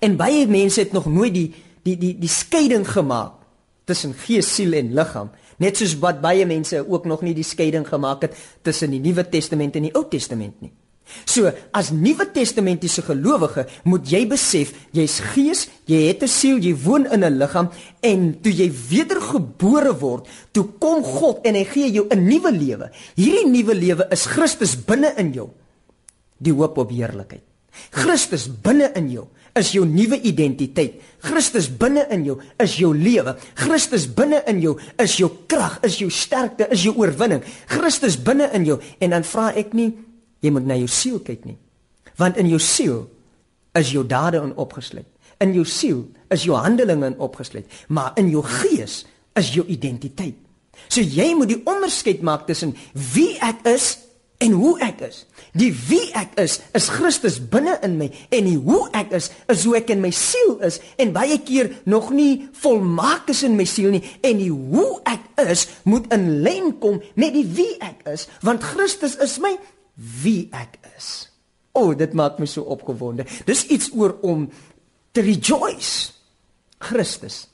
En 0.00 0.16
baie 0.16 0.46
mense 0.46 0.80
het 0.80 0.92
nog 0.92 1.06
nooit 1.06 1.34
die 1.34 1.54
die 1.82 1.96
die 1.96 2.18
die 2.18 2.28
skeiding 2.28 2.86
gemaak 2.88 3.32
tussen 3.84 4.14
gees, 4.14 4.54
siel 4.54 4.72
en 4.72 4.94
liggaam. 4.94 5.30
Net 5.58 5.76
soos 5.76 5.98
wat 5.98 6.20
baie 6.20 6.46
mense 6.46 6.84
ook 6.88 7.04
nog 7.04 7.22
nie 7.22 7.34
die 7.34 7.44
skeiding 7.44 7.88
gemaak 7.88 8.22
het 8.22 8.36
tussen 8.62 8.90
die 8.90 9.00
Nuwe 9.00 9.28
Testament 9.28 9.76
en 9.76 9.82
die 9.82 9.94
Ou 9.94 10.04
Testament 10.08 10.60
nie. 10.60 10.72
So, 11.26 11.50
as 11.72 11.92
Nuwe 11.94 12.26
Testamentiese 12.34 13.02
gelowige, 13.06 13.66
moet 13.86 14.08
jy 14.10 14.24
besef, 14.30 14.72
jy's 14.96 15.20
gees, 15.32 15.66
jy 15.86 16.00
het 16.08 16.22
'n 16.22 16.28
siel, 16.28 16.58
jy 16.58 16.74
woon 16.74 17.06
in 17.06 17.24
'n 17.24 17.38
liggaam 17.38 17.70
en 18.02 18.40
toe 18.42 18.52
jy 18.52 18.70
wedergebore 18.90 19.94
word, 19.98 20.26
toe 20.52 20.64
kom 20.78 21.02
God 21.02 21.46
en 21.46 21.54
hy 21.54 21.64
gee 21.64 21.90
jou 21.92 22.06
'n 22.10 22.26
nuwe 22.26 22.50
lewe. 22.50 22.90
Hierdie 23.14 23.46
nuwe 23.46 23.74
lewe 23.74 24.06
is 24.10 24.26
Christus 24.26 24.76
binne 24.76 25.14
in 25.16 25.32
jou. 25.32 25.50
Die 26.38 26.52
hoop 26.52 26.78
op 26.78 26.90
heerlikheid. 26.90 27.42
Christus 27.90 28.48
binne 28.48 28.90
in 28.94 29.10
jou 29.10 29.28
is 29.56 29.72
jou 29.72 29.84
nuwe 29.88 30.20
identiteit. 30.20 31.00
Christus 31.24 31.68
binne 31.68 32.06
in 32.12 32.24
jou 32.24 32.40
is 32.62 32.76
jou 32.76 32.92
lewe. 32.94 33.36
Christus 33.54 34.06
binne 34.06 34.42
in 34.46 34.60
jou 34.60 34.76
is 34.98 35.16
jou 35.16 35.30
krag, 35.48 35.78
is 35.82 35.98
jou 35.98 36.10
sterkte, 36.10 36.68
is 36.70 36.82
jou 36.82 36.94
oorwinning. 36.96 37.42
Christus 37.66 38.16
binne 38.16 38.50
in 38.52 38.64
jou 38.64 38.80
en 39.00 39.10
dan 39.10 39.24
vra 39.24 39.52
ek 39.56 39.72
nie 39.72 39.94
jy 40.44 40.52
moet 40.52 40.66
na 40.66 40.78
jou 40.80 40.88
siel 40.90 41.20
kyk 41.24 41.44
nie. 41.48 41.58
Want 42.16 42.38
in 42.40 42.48
jou 42.48 42.60
siel 42.62 43.04
is 43.76 43.92
jou 43.92 44.04
dade 44.06 44.40
in 44.40 44.54
opgesluit. 44.56 45.08
In 45.44 45.52
jou 45.52 45.66
siel 45.68 46.06
is 46.32 46.46
jou 46.48 46.56
handelinge 46.56 47.12
in 47.12 47.20
opgesluit, 47.20 47.68
maar 47.88 48.16
in 48.16 48.30
jou 48.32 48.42
gees 48.44 49.04
is 49.36 49.52
jou 49.52 49.66
identiteit. 49.68 50.38
So 50.88 51.00
jy 51.00 51.32
moet 51.36 51.52
die 51.52 51.62
onderskeid 51.68 52.24
maak 52.24 52.46
tussen 52.48 52.74
wie 53.14 53.34
ek 53.44 53.64
is 53.68 53.96
en 54.44 54.52
hoe 54.52 54.74
ek 54.84 55.00
is. 55.06 55.22
Die 55.56 55.70
wie 55.88 56.10
ek 56.16 56.34
is 56.40 56.58
is 56.76 56.88
Christus 56.92 57.38
binne 57.40 57.78
in 57.84 57.96
my 58.00 58.08
en 58.34 58.48
die 58.48 58.58
hoe 58.60 58.82
ek 58.96 59.14
is 59.16 59.30
is 59.52 59.64
hoe 59.64 59.76
ek 59.78 59.92
in 59.94 60.02
my 60.04 60.12
siel 60.14 60.58
is 60.66 60.78
en 61.00 61.14
baie 61.16 61.38
keer 61.44 61.72
nog 61.88 62.10
nie 62.14 62.46
volmaak 62.60 63.30
is 63.32 63.42
in 63.46 63.56
my 63.56 63.64
siel 63.68 63.94
nie 63.96 64.04
en 64.20 64.40
die 64.42 64.52
hoe 64.52 65.00
ek 65.08 65.48
is 65.48 65.66
moet 65.88 66.08
in 66.14 66.28
lyn 66.44 66.74
kom 66.82 67.00
met 67.16 67.32
die 67.36 67.46
wie 67.56 67.72
ek 67.84 68.04
is 68.12 68.28
want 68.44 68.64
Christus 68.64 69.16
is 69.24 69.38
my 69.42 69.54
wie 69.96 70.48
ek 70.54 70.78
is. 70.96 71.28
O, 71.76 71.90
oh, 71.90 71.92
dit 71.96 72.12
maak 72.16 72.40
my 72.40 72.48
so 72.48 72.64
opgewonde. 72.72 73.26
Dis 73.48 73.66
iets 73.72 73.90
oor 73.92 74.16
om 74.24 74.46
te 75.12 75.24
rejoice. 75.24 76.12
Christus 76.80 77.46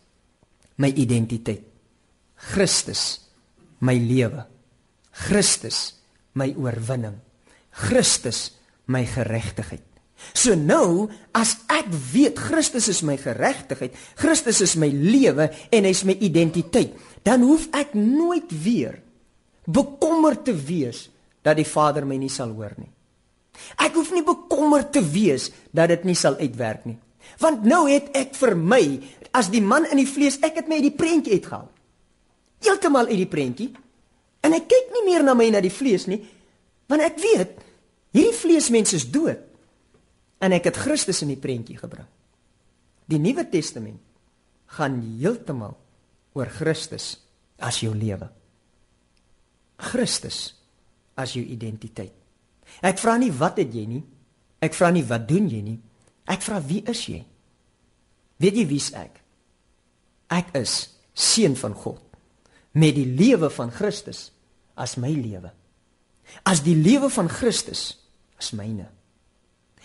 my 0.83 0.91
identiteit. 0.91 1.65
Christus 2.53 3.21
my 3.83 3.95
lewe. 3.99 4.45
Christus 5.27 5.93
my 6.39 6.51
oorwinning. 6.59 7.19
Christus 7.71 8.51
my 8.91 9.05
geregtigheid. 9.07 9.85
So 10.31 10.55
nou 10.55 11.09
as 11.35 11.57
ek 11.73 11.89
weet 12.13 12.39
Christus 12.39 12.87
is 12.93 13.03
my 13.03 13.17
geregtigheid, 13.19 13.95
Christus 14.19 14.63
is 14.63 14.77
my 14.79 14.87
lewe 14.87 15.49
en 15.75 15.89
hy's 15.89 16.05
my 16.07 16.15
identiteit, 16.23 16.95
dan 17.27 17.43
hoef 17.47 17.67
ek 17.75 17.97
nooit 17.99 18.51
weer 18.63 19.01
bekommerd 19.67 20.45
te 20.47 20.55
wees 20.55 21.09
dat 21.43 21.59
die 21.59 21.67
Vader 21.69 22.07
my 22.07 22.17
nie 22.21 22.31
sal 22.33 22.55
hoor 22.57 22.75
nie. 22.79 22.91
Ek 23.83 23.95
hoef 23.99 24.13
nie 24.15 24.25
bekommerd 24.27 24.93
te 24.95 25.03
wees 25.05 25.51
dat 25.75 25.91
dit 25.93 26.07
nie 26.09 26.17
sal 26.19 26.39
uitwerk 26.41 26.87
nie. 26.89 26.99
Want 27.43 27.67
nou 27.69 27.85
het 27.91 28.11
ek 28.19 28.35
vir 28.39 28.57
my 28.59 28.83
as 29.33 29.51
die 29.53 29.63
man 29.65 29.87
in 29.89 30.01
die 30.01 30.09
vlees, 30.09 30.39
ek 30.45 30.61
het 30.61 30.69
my 30.69 30.79
uit 30.81 30.89
die 30.91 30.97
prentjie 30.97 31.39
uitgehaal. 31.39 31.69
Heeltemal 32.63 33.11
uit 33.11 33.21
die 33.23 33.31
prentjie. 33.31 33.71
En 34.43 34.55
ek 34.57 34.69
kyk 34.71 34.95
nie 34.97 35.05
meer 35.07 35.25
na 35.25 35.35
my 35.39 35.49
na 35.55 35.63
die 35.63 35.73
vlees 35.73 36.09
nie, 36.11 36.19
want 36.91 37.05
ek 37.05 37.21
weet 37.23 37.61
hierdie 38.13 38.35
vleesmens 38.37 38.93
is 38.99 39.07
dood. 39.09 39.41
En 40.43 40.53
ek 40.53 40.67
het 40.69 40.81
Christus 40.83 41.23
in 41.23 41.31
die 41.31 41.41
prentjie 41.41 41.79
gebring. 41.79 42.09
Die 43.07 43.21
Nuwe 43.23 43.45
Testament 43.49 44.01
gaan 44.75 44.99
heeltemal 45.21 45.77
oor 46.35 46.51
Christus 46.51 47.15
as 47.63 47.79
jou 47.85 47.93
lewe. 47.95 48.27
Christus 49.93 50.51
as 51.19 51.35
jou 51.37 51.43
identiteit. 51.45 52.15
Ek 52.83 53.01
vra 53.03 53.19
nie 53.21 53.33
wat 53.35 53.59
het 53.61 53.73
jy 53.75 53.85
nie. 53.89 54.03
Ek 54.63 54.77
vra 54.77 54.91
nie 54.95 55.05
wat 55.07 55.27
doen 55.29 55.49
jy 55.51 55.61
nie. 55.65 55.79
Ek 56.31 56.45
vra 56.45 56.61
wie 56.65 56.83
is 56.89 57.03
jy? 57.11 57.21
Weet 58.43 58.59
jy 58.59 58.67
wie's 58.71 58.91
ek? 58.97 59.19
Ek 60.33 60.55
is 60.59 60.95
seun 61.13 61.59
van 61.59 61.75
God 61.77 62.01
met 62.73 62.95
die 62.97 63.05
lewe 63.05 63.51
van 63.53 63.69
Christus 63.75 64.31
as 64.81 64.97
my 64.97 65.11
lewe. 65.13 65.51
As 66.49 66.63
die 66.65 66.79
lewe 66.79 67.11
van 67.13 67.29
Christus 67.29 67.91
as 68.41 68.55
myne. 68.57 68.89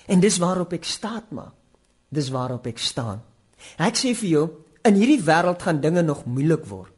En 0.07 0.23
dis 0.23 0.37
waarop 0.39 0.71
ek 0.77 0.87
staat 0.87 1.33
maak 1.35 1.57
Dis 2.09 2.29
waarop 2.31 2.67
ek 2.69 2.79
staan. 2.79 3.19
Ek 3.81 3.97
sê 3.99 4.13
vir 4.15 4.29
jou, 4.29 4.45
in 4.87 4.95
hierdie 4.95 5.19
wêreld 5.23 5.63
gaan 5.63 5.81
dinge 5.83 6.03
nog 6.05 6.23
moeilik 6.29 6.63
word. 6.69 6.93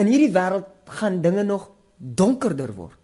In 0.00 0.10
hierdie 0.10 0.32
wêreld 0.34 0.68
gaan 0.98 1.22
dinge 1.24 1.44
nog 1.46 1.70
donkerder 1.96 2.74
word. 2.76 2.98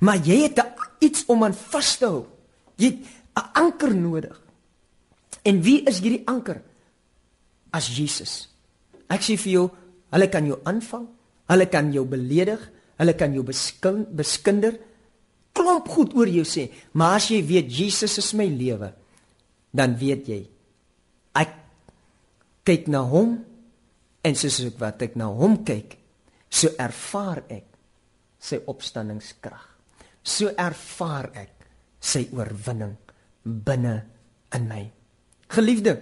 Maar 0.00 0.20
jy 0.26 0.42
het 0.42 0.60
iets 1.00 1.24
om 1.26 1.44
aan 1.44 1.54
vas 1.54 1.96
te 1.98 2.06
hou. 2.06 2.26
Jy 2.76 2.86
het 2.86 3.00
'n 3.36 3.50
anker 3.52 3.94
nodig. 3.94 4.40
En 5.42 5.62
wie 5.62 5.82
is 5.88 6.00
hierdie 6.00 6.26
anker? 6.26 6.62
As 7.70 7.88
Jesus. 7.96 8.48
Ek 9.08 9.22
sê 9.22 9.36
vir 9.36 9.52
jou, 9.52 9.70
hulle 10.10 10.28
kan 10.28 10.46
jou 10.46 10.58
aanvang, 10.64 11.06
hulle 11.46 11.66
kan 11.66 11.92
jou 11.92 12.04
beledig, 12.04 12.60
hulle 12.96 13.14
kan 13.14 13.32
jou 13.32 13.42
beskin, 13.42 14.06
beskinder, 14.10 14.78
klomp 15.52 15.88
goed 15.88 16.14
oor 16.14 16.28
jou 16.28 16.44
sê, 16.44 16.68
maar 16.92 17.18
as 17.18 17.28
jy 17.28 17.40
weet 17.46 17.70
Jesus 17.72 18.18
is 18.18 18.32
my 18.38 18.46
lewe, 18.46 18.92
dan 19.72 19.96
weet 19.98 20.28
jy 20.28 20.40
ek 21.38 21.54
kyk 22.66 22.88
na 22.90 23.02
hom 23.06 23.36
en 24.26 24.38
soos 24.38 24.60
ek 24.66 24.78
wat 24.82 25.02
ek 25.06 25.16
na 25.18 25.30
hom 25.32 25.60
kyk, 25.66 25.96
so 26.50 26.70
ervaar 26.78 27.44
ek 27.48 27.66
sy 28.42 28.58
opstanningskrag. 28.70 29.69
So 30.22 30.52
ervaar 30.56 31.30
ek 31.34 31.52
sy 32.00 32.26
oorwinning 32.32 32.96
binne 33.44 33.96
in 34.54 34.68
my. 34.68 34.82
Geliefde, 35.50 35.96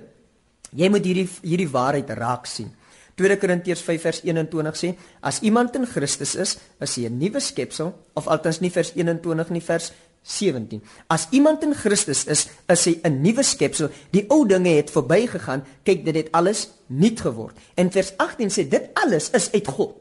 jy 0.76 0.88
moet 0.92 1.06
hierdie 1.06 1.28
hierdie 1.42 1.70
waarheid 1.70 2.10
raak 2.18 2.46
sien. 2.50 2.70
2 3.18 3.38
Korintiërs 3.42 3.82
5 3.82 4.04
vers 4.06 4.20
21 4.22 4.76
sê 4.78 4.92
as 5.26 5.40
iemand 5.42 5.74
in 5.74 5.86
Christus 5.90 6.36
is, 6.38 6.58
is 6.80 6.94
hy 6.96 7.08
'n 7.08 7.18
nuwe 7.18 7.40
skepsel 7.40 7.92
of 8.14 8.28
althans 8.28 8.60
nie 8.60 8.70
vers 8.70 8.92
21 8.94 9.50
nie 9.50 9.60
vers 9.60 9.92
17. 10.22 10.82
As 11.08 11.26
iemand 11.30 11.62
in 11.62 11.74
Christus 11.74 12.26
is, 12.26 12.48
is 12.68 12.84
hy 12.84 13.00
'n 13.02 13.22
nuwe 13.22 13.42
skepsel. 13.42 13.90
Die 14.10 14.24
ou 14.28 14.46
dinge 14.46 14.76
het 14.76 14.90
verbygegaan, 14.90 15.64
kyk 15.82 16.04
dit 16.04 16.14
het 16.14 16.32
alles 16.32 16.68
nuut 16.86 17.20
geword. 17.20 17.56
En 17.74 17.90
vers 17.90 18.12
18 18.16 18.50
sê 18.50 18.68
dit 18.68 18.90
alles 18.94 19.30
is 19.30 19.52
uit 19.52 19.66
God. 19.66 19.96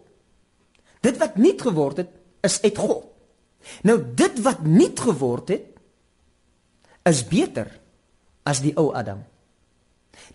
Dit 1.02 1.18
wat 1.18 1.38
nuut 1.38 1.62
geword 1.62 1.98
het, 1.98 2.10
is 2.42 2.62
uit 2.62 2.78
God. 2.78 3.17
Nou 3.84 3.98
dit 4.16 4.42
wat 4.46 4.64
nuut 4.66 5.00
geword 5.00 5.50
het, 5.50 5.66
is 7.08 7.24
beter 7.28 7.72
as 8.48 8.62
die 8.64 8.74
ou 8.80 8.92
Adam. 8.96 9.24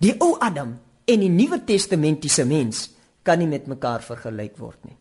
Die 0.00 0.14
ou 0.20 0.36
Adam 0.40 0.74
en 1.04 1.22
die 1.24 1.30
Nuwe 1.32 1.60
Testamentiese 1.66 2.44
mens 2.48 2.88
kan 3.22 3.40
nie 3.40 3.48
met 3.50 3.68
mekaar 3.70 4.04
vergelyk 4.04 4.56
word 4.60 4.80
nie. 4.88 4.96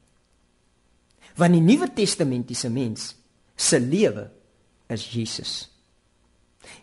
Want 1.40 1.56
die 1.56 1.64
Nuwe 1.64 1.90
Testamentiese 1.96 2.70
mens 2.74 3.12
se 3.56 3.80
lewe 3.80 4.28
is 4.92 5.06
Jesus. 5.14 5.54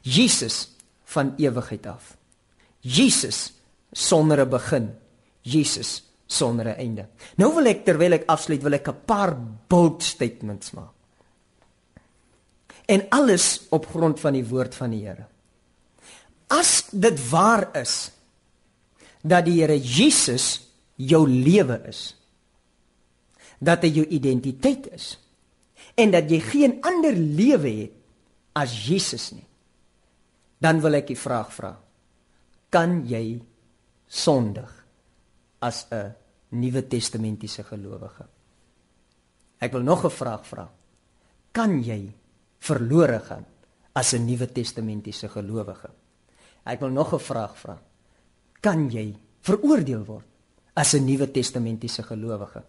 Jesus 0.03 0.69
van 1.13 1.35
ewigheid 1.39 1.87
af. 1.87 2.17
Jesus 2.81 3.53
sonder 3.93 4.41
'n 4.41 4.51
begin. 4.51 4.95
Jesus 5.43 6.03
sonder 6.27 6.67
'n 6.67 6.79
einde. 6.79 7.09
Nou 7.37 7.55
wil 7.55 7.67
ek 7.67 7.85
terwyl 7.85 8.13
ek 8.13 8.29
afsluit, 8.29 8.63
wil 8.63 8.75
ek 8.75 8.89
'n 8.89 9.05
paar 9.05 9.37
bold 9.69 10.03
statements 10.03 10.73
maak. 10.73 10.98
En 12.89 13.05
alles 13.13 13.69
op 13.75 13.87
grond 13.87 14.21
van 14.21 14.33
die 14.33 14.47
woord 14.49 14.75
van 14.75 14.95
die 14.95 15.03
Here. 15.05 15.27
As 16.49 16.89
dit 16.91 17.19
waar 17.29 17.69
is 17.77 18.09
dat 19.21 19.45
die 19.45 19.59
Here 19.61 19.77
Jesus 19.77 20.65
jou 20.97 21.27
lewe 21.29 21.83
is, 21.91 22.15
dat 23.59 23.83
hy 23.85 23.91
jou 24.01 24.07
identiteit 24.15 24.87
is 24.95 25.17
en 25.99 26.15
dat 26.15 26.31
jy 26.31 26.39
geen 26.43 26.79
ander 26.87 27.17
lewe 27.17 27.71
het 27.83 27.95
as 28.59 28.73
Jesus 28.87 29.31
nie. 29.35 29.47
Dan 30.59 30.81
wil 30.83 30.99
ek 30.99 31.11
die 31.11 31.19
vraag 31.19 31.51
vra: 31.55 31.73
Kan 32.71 33.03
jy 33.07 33.39
sondig 34.07 34.71
as 35.63 35.87
'n 35.91 36.15
Nuwe 36.51 36.83
Testamentiese 36.89 37.63
gelowige? 37.63 38.27
Ek 39.59 39.73
wil 39.73 39.83
nog 39.83 40.05
'n 40.05 40.11
vraag 40.11 40.47
vra. 40.47 40.71
Kan 41.53 41.83
jy 41.83 42.13
verlore 42.59 43.21
gaan 43.21 43.47
as 43.93 44.13
'n 44.15 44.25
Nuwe 44.25 44.53
Testamentiese 44.53 45.29
gelowige? 45.29 45.91
Ek 46.65 46.81
wil 46.81 46.91
nog 46.91 47.15
'n 47.15 47.19
vraag 47.21 47.59
vra 47.59 47.79
kan 48.61 48.89
jy 48.91 49.13
veroordeel 49.47 50.05
word 50.07 50.27
as 50.75 50.95
'n 50.95 51.05
Nuwe 51.05 51.31
Testamentiese 51.31 52.03
gelowige? 52.03 52.63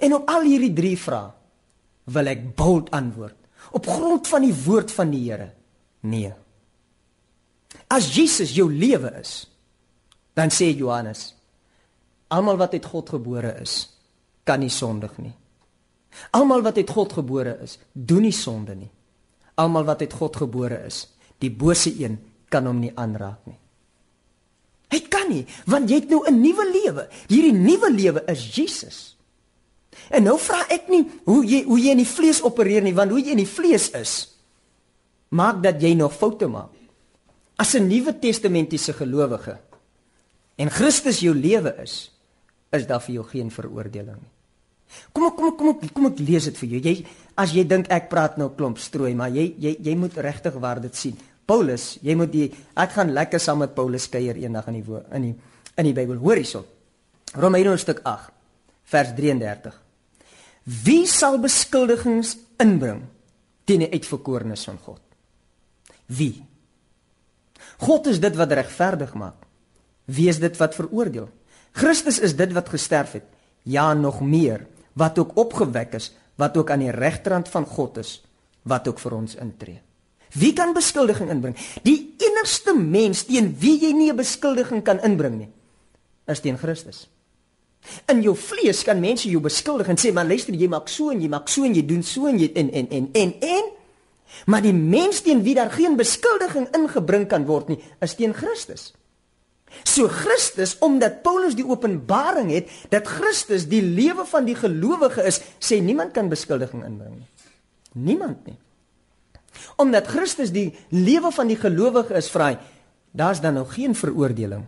En 0.00 0.14
op 0.14 0.28
al 0.28 0.42
hierdie 0.42 0.72
drie 0.72 0.96
vrae 0.96 1.32
wil 2.04 2.26
ek 2.26 2.54
bold 2.56 2.90
antwoord 2.90 3.36
op 3.72 3.86
grond 3.86 4.28
van 4.28 4.42
die 4.42 4.54
woord 4.64 4.90
van 4.90 5.10
die 5.10 5.30
Here. 5.30 5.52
Nee. 6.00 6.32
As 7.88 8.14
Jesus 8.14 8.54
jou 8.54 8.70
lewe 8.72 9.12
is, 9.20 9.46
dan 10.34 10.50
sê 10.50 10.74
Johannes, 10.76 11.34
almal 12.28 12.56
wat 12.56 12.72
uit 12.72 12.84
God 12.84 13.08
gebore 13.08 13.60
is, 13.60 13.88
kan 14.44 14.60
nie 14.60 14.70
sondig 14.70 15.18
nie. 15.18 15.34
Almal 16.30 16.62
wat 16.62 16.76
uit 16.76 16.90
God 16.90 17.12
gebore 17.12 17.58
is, 17.62 17.78
doen 17.92 18.22
nie 18.22 18.32
sonde 18.32 18.74
nie. 18.74 18.90
Almal 19.54 19.84
wat 19.84 20.00
uit 20.00 20.12
God 20.12 20.36
gebore 20.36 20.84
is, 20.86 21.06
die 21.38 21.50
bose 21.50 21.92
een 21.98 22.18
kan 22.48 22.66
hom 22.66 22.80
nie 22.80 22.92
aanraak 22.96 23.46
nie. 23.46 23.58
Hy 24.92 25.00
kan 25.08 25.30
nie, 25.32 25.46
want 25.66 25.88
jy 25.88 26.02
het 26.02 26.10
nou 26.10 26.24
'n 26.28 26.40
nuwe 26.40 26.64
lewe. 26.68 27.08
Hierdie 27.28 27.56
nuwe 27.56 27.90
lewe 27.90 28.22
is 28.28 28.56
Jesus. 28.56 29.16
En 30.10 30.24
nou 30.24 30.38
vra 30.38 30.66
ek 30.68 30.88
nie 30.88 31.04
hoe 31.24 31.44
jy 31.44 31.62
hoe 31.64 31.78
jy 31.80 31.90
in 31.90 32.02
die 32.02 32.08
vlees 32.08 32.42
opereer 32.42 32.82
nie, 32.82 32.94
want 32.94 33.10
hoe 33.10 33.20
jy 33.20 33.32
in 33.32 33.44
die 33.44 33.48
vlees 33.48 33.90
is, 33.90 34.12
maak 35.30 35.62
dat 35.62 35.80
jy 35.80 35.94
nog 35.94 36.12
foute 36.12 36.48
maak. 36.48 36.70
As 37.56 37.74
'n 37.74 37.88
Nuwe 37.88 38.18
Testamentiese 38.18 38.92
gelowige 38.92 39.58
en 40.56 40.70
Christus 40.70 41.20
jou 41.20 41.34
lewe 41.34 41.74
is, 41.82 42.10
is 42.72 42.86
daar 42.86 43.00
vir 43.00 43.14
jou 43.14 43.24
geen 43.24 43.50
veroordeling 43.50 44.20
nie. 44.20 44.31
Kom 45.12 45.26
ek 45.28 45.36
kom 45.36 45.50
ek 45.50 45.58
kom 45.58 45.70
ek 45.72 45.92
kom 45.96 46.08
ek 46.10 46.22
lees 46.24 46.48
dit 46.50 46.58
vir 46.62 46.74
jou. 46.74 46.80
Jy 46.86 46.94
as 47.42 47.54
jy 47.56 47.64
dink 47.68 47.90
ek 47.92 48.10
praat 48.12 48.38
nou 48.40 48.50
klomp 48.56 48.80
strooi, 48.80 49.14
maar 49.18 49.32
jy 49.34 49.52
jy 49.60 49.76
jy 49.80 49.96
moet 49.98 50.16
regtig 50.16 50.58
waar 50.60 50.80
dit 50.82 50.94
sien. 50.96 51.16
Paulus, 51.46 51.96
jy 52.02 52.14
moet 52.16 52.30
die 52.32 52.48
ek 52.78 52.94
gaan 52.96 53.12
lekker 53.14 53.40
saam 53.42 53.62
met 53.64 53.74
Paulus 53.74 54.06
kuier 54.08 54.38
eendag 54.38 54.68
in 54.70 54.80
die 54.80 55.00
in 55.16 55.26
die 55.28 55.34
in 55.80 55.88
die 55.88 55.96
Bybel. 55.96 56.20
Hoor 56.20 56.40
hierso. 56.40 56.64
Romeine 57.34 57.76
stuk 57.80 58.02
8 58.04 58.30
vers 58.92 59.14
33. 59.16 59.78
Wie 60.84 61.06
sal 61.10 61.40
beskuldigings 61.42 62.36
inbring 62.62 63.02
teen 63.66 63.82
die 63.86 63.90
uitverkorenes 63.90 64.66
van 64.68 64.78
God? 64.84 65.00
Wie? 66.12 66.34
God 67.82 68.06
is 68.12 68.20
dit 68.22 68.36
wat 68.38 68.52
regverdig 68.54 69.14
maak. 69.18 69.38
Wie 70.06 70.28
is 70.30 70.38
dit 70.42 70.56
wat 70.60 70.76
veroordeel? 70.76 71.28
Christus 71.72 72.20
is 72.20 72.36
dit 72.36 72.52
wat 72.52 72.68
gesterf 72.68 73.16
het. 73.16 73.26
Ja, 73.64 73.92
nog 73.94 74.20
meer, 74.20 74.66
wat 74.98 75.18
ook 75.18 75.36
opgewek 75.36 75.94
is, 75.94 76.12
wat 76.40 76.56
ook 76.56 76.70
aan 76.70 76.84
die 76.84 76.90
regterrand 76.90 77.48
van 77.48 77.66
God 77.66 77.96
is, 78.02 78.20
wat 78.62 78.88
ook 78.88 79.00
vir 79.02 79.14
ons 79.16 79.34
intree. 79.34 79.80
Wie 80.32 80.52
kan 80.56 80.72
beskuldiging 80.72 81.30
inbring? 81.30 81.56
Die 81.84 82.14
enigste 82.24 82.72
mens 82.78 83.26
teen 83.28 83.52
wie 83.60 83.78
jy 83.80 83.92
nie 83.92 84.10
'n 84.10 84.16
beskuldiging 84.16 84.82
kan 84.82 85.00
inbring 85.00 85.38
nie, 85.38 85.48
is 86.26 86.40
teen 86.40 86.58
Christus. 86.58 87.08
In 88.06 88.22
jou 88.22 88.36
vlees 88.36 88.82
kan 88.82 89.00
mense 89.00 89.28
jou 89.28 89.40
beskuldig 89.40 89.88
en 89.88 89.96
sê, 89.96 90.12
"Maar 90.12 90.24
luister, 90.24 90.54
jy 90.54 90.68
maak 90.68 90.88
so 90.88 91.10
en 91.10 91.20
jy 91.20 91.28
maak 91.28 91.48
so 91.48 91.64
en 91.64 91.74
jy 91.74 91.86
doen 91.86 92.02
so 92.02 92.26
en 92.26 92.38
jy 92.38 92.50
en 92.54 92.70
en 92.70 92.88
en 92.90 93.08
en 93.12 93.34
en." 93.40 93.64
Maar 94.46 94.62
die 94.62 94.72
mens 94.72 95.20
teen 95.20 95.42
wie 95.42 95.54
daar 95.54 95.70
geen 95.70 95.96
beskuldiging 95.96 96.68
ingebring 96.74 97.28
kan 97.28 97.44
word 97.44 97.68
nie, 97.68 97.78
is 98.00 98.14
teen 98.14 98.34
Christus. 98.34 98.92
So 99.84 100.08
Christus, 100.08 100.76
omdat 100.84 101.22
Paulus 101.24 101.56
die 101.58 101.66
openbaring 101.66 102.50
het 102.52 102.70
dat 102.92 103.08
Christus 103.08 103.66
die 103.70 103.82
lewe 103.82 104.26
van 104.28 104.46
die 104.48 104.56
gelowige 104.56 105.24
is, 105.26 105.40
sê 105.60 105.80
niemand 105.82 106.14
kan 106.16 106.30
beskuldiging 106.32 106.84
inbring 106.86 107.18
nie. 107.20 107.30
Niemand 107.92 108.46
nie. 108.46 108.58
Omdat 109.80 110.08
Christus 110.08 110.52
die 110.52 110.70
lewe 110.88 111.32
van 111.32 111.50
die 111.50 111.58
gelowige 111.60 112.16
is, 112.16 112.30
vra 112.32 112.52
hy, 112.52 112.56
daar's 113.12 113.42
dan 113.44 113.58
nou 113.58 113.66
geen 113.68 113.96
veroordeling 113.96 114.64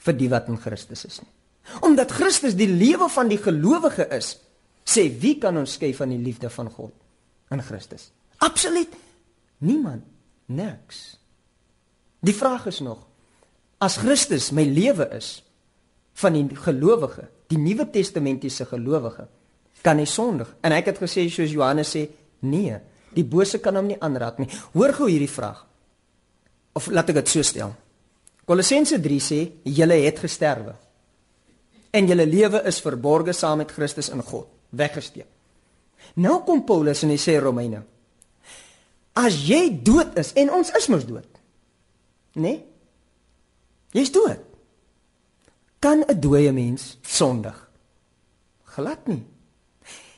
vir 0.00 0.16
die 0.16 0.30
wat 0.30 0.48
in 0.48 0.60
Christus 0.60 1.04
is 1.08 1.20
nie. 1.22 1.30
Omdat 1.86 2.14
Christus 2.14 2.56
die 2.58 2.70
lewe 2.70 3.10
van 3.12 3.28
die 3.30 3.38
gelowige 3.40 4.06
is, 4.14 4.34
sê 4.86 5.06
wie 5.22 5.36
kan 5.42 5.58
ons 5.60 5.76
skei 5.78 5.92
van 5.94 6.10
die 6.10 6.20
liefde 6.22 6.50
van 6.50 6.70
God 6.72 6.94
in 7.54 7.62
Christus? 7.62 8.10
Absoluut 8.40 8.94
niemand, 9.60 10.04
niks. 10.46 11.18
Die 12.24 12.34
vraag 12.34 12.66
is 12.70 12.80
nog, 12.80 13.02
as 13.80 13.96
Christus 14.00 14.50
my 14.52 14.66
lewe 14.68 15.08
is 15.16 15.40
van 16.20 16.36
die 16.36 16.44
gelowige, 16.56 17.26
die 17.50 17.58
Nuwe 17.58 17.86
Testamentiese 17.90 18.66
gelowige, 18.68 19.26
kan 19.82 19.98
hy 19.98 20.06
sondig? 20.08 20.50
En 20.60 20.74
ek 20.76 20.92
het 20.92 21.00
gesê 21.00 21.24
soos 21.32 21.54
Johannes 21.54 21.94
sê, 21.96 22.04
nee. 22.44 22.76
Die 23.16 23.24
bose 23.26 23.58
kan 23.58 23.74
hom 23.74 23.88
nie 23.90 23.98
aanraak 23.98 24.38
nie. 24.38 24.46
Hoor 24.76 24.92
gou 24.94 25.08
hierdie 25.10 25.30
vraag. 25.30 25.64
Of 26.76 26.90
laat 26.92 27.08
ek 27.10 27.22
dit 27.22 27.32
so 27.32 27.42
stel. 27.46 27.72
Kolossense 28.46 29.00
3 29.02 29.18
sê 29.24 29.40
julle 29.66 29.96
het 30.04 30.20
gesterwe. 30.22 30.76
En 31.90 32.06
julle 32.06 32.26
lewe 32.28 32.60
is 32.70 32.78
verborge 32.84 33.34
saam 33.34 33.64
met 33.64 33.72
Christus 33.74 34.12
in 34.14 34.22
God, 34.22 34.46
weggesteek. 34.70 35.26
Nou 36.22 36.40
kom 36.46 36.62
Paulus 36.66 37.02
en 37.02 37.10
hy 37.10 37.18
sê 37.20 37.36
Romeine. 37.42 37.82
As 39.18 39.40
jy 39.48 39.64
dood 39.82 40.14
is 40.20 40.30
en 40.38 40.52
ons 40.60 40.70
is 40.78 40.86
mos 40.92 41.06
dood. 41.08 41.26
Né? 42.36 42.42
Nee? 42.44 42.58
Jy's 43.90 44.12
dood. 44.12 44.38
Kan 45.80 46.04
'n 46.06 46.20
dooie 46.20 46.52
mens 46.52 46.98
sondig? 47.02 47.70
Glad 48.64 49.06
nie. 49.06 49.26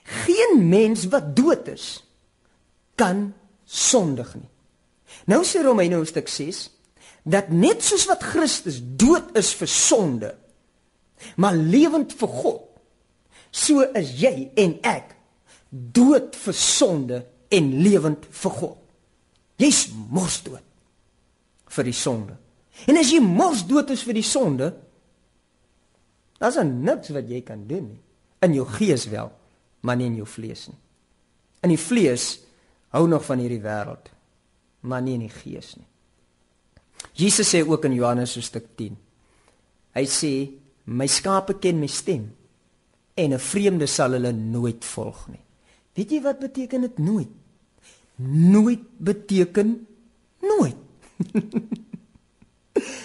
Geen 0.02 0.68
mens 0.68 1.08
wat 1.08 1.36
dood 1.36 1.68
is 1.68 2.04
kan 2.94 3.34
sondig 3.64 4.34
nie. 4.34 4.48
Nou 5.24 5.44
sê 5.44 5.62
Romeine 5.62 5.96
hoofstuk 5.96 6.28
6 6.28 6.70
dat 7.22 7.48
net 7.48 7.84
soos 7.84 8.04
wat 8.10 8.22
Christus 8.22 8.80
dood 8.82 9.36
is 9.38 9.52
vir 9.54 9.68
sonde, 9.68 10.34
maar 11.36 11.54
lewend 11.54 12.12
vir 12.18 12.28
God, 12.28 12.62
so 13.50 13.84
is 13.94 14.10
jy 14.18 14.50
en 14.58 14.74
ek 14.82 15.14
dood 15.70 16.34
vir 16.36 16.56
sonde 16.58 17.22
en 17.48 17.70
lewend 17.82 18.26
vir 18.26 18.50
God. 18.50 18.78
Jy's 19.62 19.86
mors 20.10 20.40
dood 20.42 20.64
vir 21.72 21.86
die 21.86 21.96
sonde. 21.96 22.41
En 22.90 22.98
as 22.98 23.12
jy 23.12 23.20
mors 23.22 23.62
dood 23.68 23.90
is 23.94 24.02
vir 24.06 24.18
die 24.18 24.26
sonde, 24.26 24.72
daar's 26.42 26.58
niks 26.66 27.12
wat 27.14 27.28
jy 27.30 27.42
kan 27.46 27.66
doen 27.68 27.92
nie. 27.92 28.00
In 28.42 28.56
jou 28.56 28.66
gees 28.66 29.06
wel, 29.10 29.30
maar 29.86 29.98
nie 29.98 30.08
in 30.10 30.18
jou 30.18 30.26
vlees 30.26 30.66
nie. 30.68 30.78
In 31.62 31.70
die 31.70 31.78
vlees 31.78 32.40
hou 32.94 33.06
nog 33.08 33.24
van 33.24 33.38
hierdie 33.38 33.62
wêreld, 33.62 34.10
maar 34.82 35.02
nie 35.02 35.14
in 35.14 35.28
die 35.28 35.34
gees 35.34 35.76
nie. 35.78 35.86
Jesus 37.18 37.50
sê 37.52 37.62
ook 37.62 37.86
in 37.86 37.94
Johannes 37.94 38.34
hoofstuk 38.34 38.66
10. 38.78 38.96
Hy 39.94 40.04
sê 40.10 40.32
my 40.90 41.06
skape 41.10 41.58
ken 41.62 41.78
my 41.78 41.90
stem 41.90 42.30
en 43.14 43.32
'n 43.32 43.38
vreemde 43.38 43.86
sal 43.86 44.12
hulle 44.12 44.32
nooit 44.32 44.84
volg 44.84 45.28
nie. 45.28 45.40
Weet 45.94 46.10
jy 46.10 46.20
wat 46.22 46.38
beteken 46.40 46.80
dit 46.80 46.98
nooit? 46.98 47.28
Nooit 48.16 48.84
beteken 48.98 49.86
nooit. 50.40 50.76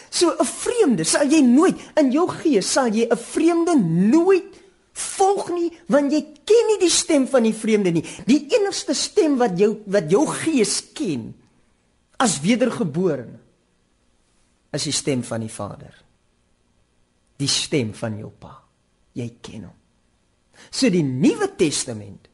so 0.10 0.32
'n 0.32 0.46
vreemde 0.46 1.04
sal 1.04 1.28
jy 1.28 1.42
nooit 1.42 1.78
in 1.98 2.12
jou 2.12 2.28
gees 2.30 2.72
sal 2.72 2.88
jy 2.88 3.08
'n 3.10 3.18
vreemde 3.18 3.76
nooit 3.76 4.56
volg 4.94 5.50
nie 5.54 5.72
want 5.88 6.12
jy 6.12 6.22
ken 6.46 6.68
nie 6.72 6.80
die 6.82 6.94
stem 6.94 7.28
van 7.28 7.44
die 7.44 7.54
vreemde 7.54 7.92
nie. 7.92 8.06
Die 8.26 8.48
enigste 8.58 8.94
stem 8.94 9.38
wat 9.38 9.58
jou 9.60 9.84
wat 9.86 10.10
jou 10.12 10.26
gees 10.28 10.82
ken 10.94 11.34
as 12.18 12.40
wedergebore 12.42 13.28
is 14.74 14.84
die 14.84 14.96
stem 14.96 15.24
van 15.24 15.42
die 15.42 15.54
Vader. 15.54 15.94
Die 17.38 17.48
stem 17.48 17.94
van 17.94 18.18
jou 18.18 18.32
Pa. 18.40 18.56
Jy 19.14 19.30
ken 19.42 19.68
hom. 19.68 19.76
So 20.72 20.90
die 20.90 21.06
Nuwe 21.06 21.52
Testament 21.58 22.28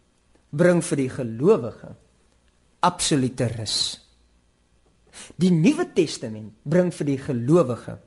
bring 0.53 0.81
vir 0.85 1.01
die 1.01 1.09
gelowige 1.11 1.91
absolute 2.83 3.47
rus. 3.57 3.77
Die 5.39 5.51
Nuwe 5.51 5.85
Testament 5.93 6.53
bring 6.63 6.91
vir 6.93 7.05
die 7.05 7.17
gelowige 7.17 7.99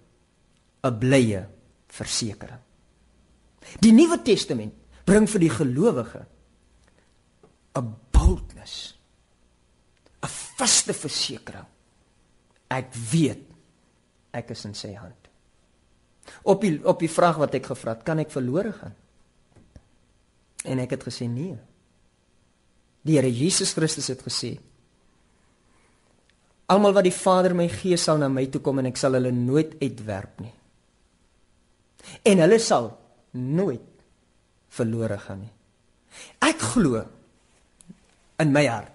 'n 0.85 0.99
blye 0.99 1.47
versekering. 1.89 2.61
Die 3.81 3.93
Nuwe 3.93 4.23
Testament 4.23 4.75
bring 5.05 5.27
vir 5.27 5.41
die 5.41 5.51
gelowige 5.51 6.27
'n 7.77 7.95
boldness, 8.13 8.95
'n 10.23 10.29
vaste 10.29 10.93
versekering. 10.93 11.67
Ek 12.69 12.95
weet 13.13 13.45
ek 14.33 14.51
is 14.51 14.65
in 14.65 14.75
sy 14.75 14.95
hand. 14.95 15.29
Op 16.43 16.61
die 16.61 16.81
op 16.85 16.99
die 17.01 17.11
vraag 17.11 17.37
wat 17.37 17.55
ek 17.55 17.67
gevra 17.67 17.95
het, 17.95 18.03
kan 18.03 18.19
ek 18.19 18.31
verlore 18.31 18.73
gaan? 18.73 18.95
En 20.65 20.79
ek 20.79 20.91
het 20.91 21.05
gesê 21.07 21.29
nee. 21.31 21.57
Die 23.07 23.15
Here 23.15 23.31
Jesus 23.31 23.73
Christus 23.73 24.09
het 24.11 24.23
gesê: 24.23 24.57
Almal 26.73 26.97
wat 26.97 27.07
die 27.07 27.15
Vader 27.15 27.55
my 27.55 27.69
gee 27.71 27.99
sal 28.01 28.19
na 28.19 28.29
my 28.33 28.47
toe 28.51 28.61
kom 28.65 28.81
en 28.83 28.89
ek 28.91 28.99
sal 28.99 29.15
hulle 29.19 29.31
nooit 29.35 29.77
uitwerp 29.83 30.41
nie. 30.43 30.55
En 32.27 32.43
hulle 32.43 32.59
sal 32.63 32.91
nooit 33.37 33.85
verlore 34.75 35.19
gaan 35.23 35.45
nie. 35.45 35.53
Ek 36.43 36.63
glo 36.75 37.05
in 38.43 38.53
my 38.53 38.65
hart 38.67 38.93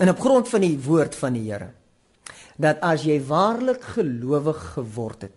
en 0.00 0.08
op 0.08 0.20
grond 0.24 0.48
van 0.48 0.64
die 0.64 0.76
woord 0.80 1.14
van 1.18 1.36
die 1.36 1.44
Here 1.50 1.70
dat 2.62 2.80
as 2.84 3.04
jy 3.04 3.18
waarlik 3.26 3.82
gelowig 3.94 4.58
geword 4.74 5.26
het, 5.26 5.36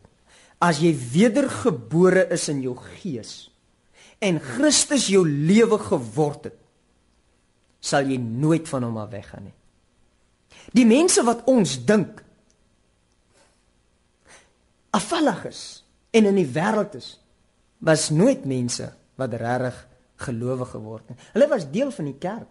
as 0.63 0.81
jy 0.83 0.91
wedergebore 0.93 2.25
is 2.35 2.47
in 2.51 2.61
jou 2.63 2.75
gees 2.99 3.49
en 4.23 4.39
Christus 4.43 5.07
jou 5.11 5.23
lewe 5.27 5.79
geword 5.79 6.49
het, 6.49 6.57
sal 7.83 8.07
jy 8.09 8.17
nooit 8.19 8.67
van 8.69 8.87
hom 8.87 8.99
af 9.01 9.11
weggaan 9.13 9.47
nie. 9.49 9.55
Die 10.73 10.85
mense 10.85 11.23
wat 11.23 11.43
ons 11.45 11.77
dink 11.85 12.23
afvallig 14.95 15.45
is 15.45 15.61
en 16.15 16.25
in 16.25 16.35
die 16.39 16.47
wêreld 16.47 16.95
is, 16.95 17.19
was 17.83 18.09
nooit 18.09 18.45
mense 18.47 18.87
wat 19.19 19.33
regtig 19.33 19.87
gelowig 20.25 20.69
geword 20.71 21.09
het. 21.11 21.19
Hulle 21.35 21.47
was 21.51 21.67
deel 21.71 21.91
van 21.91 22.05
die 22.07 22.19
kerk. 22.19 22.47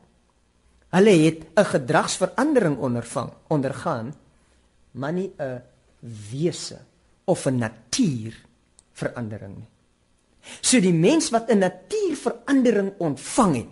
Hulle 0.95 1.15
het 1.25 1.47
'n 1.57 1.65
gedragsverandering 1.65 2.79
ondervang, 2.79 3.33
ondergaan 3.49 4.15
maar 4.93 5.13
nie 5.13 5.33
'n 5.39 5.63
wese 6.31 6.79
of 7.25 7.47
'n 7.47 7.59
natuurverandering 7.59 9.57
nie. 9.57 9.69
So 10.61 10.81
die 10.81 10.93
mens 10.93 11.31
wat 11.31 11.51
'n 11.51 11.59
natuurverandering 11.59 12.93
ontvang 12.99 13.57
het, 13.57 13.69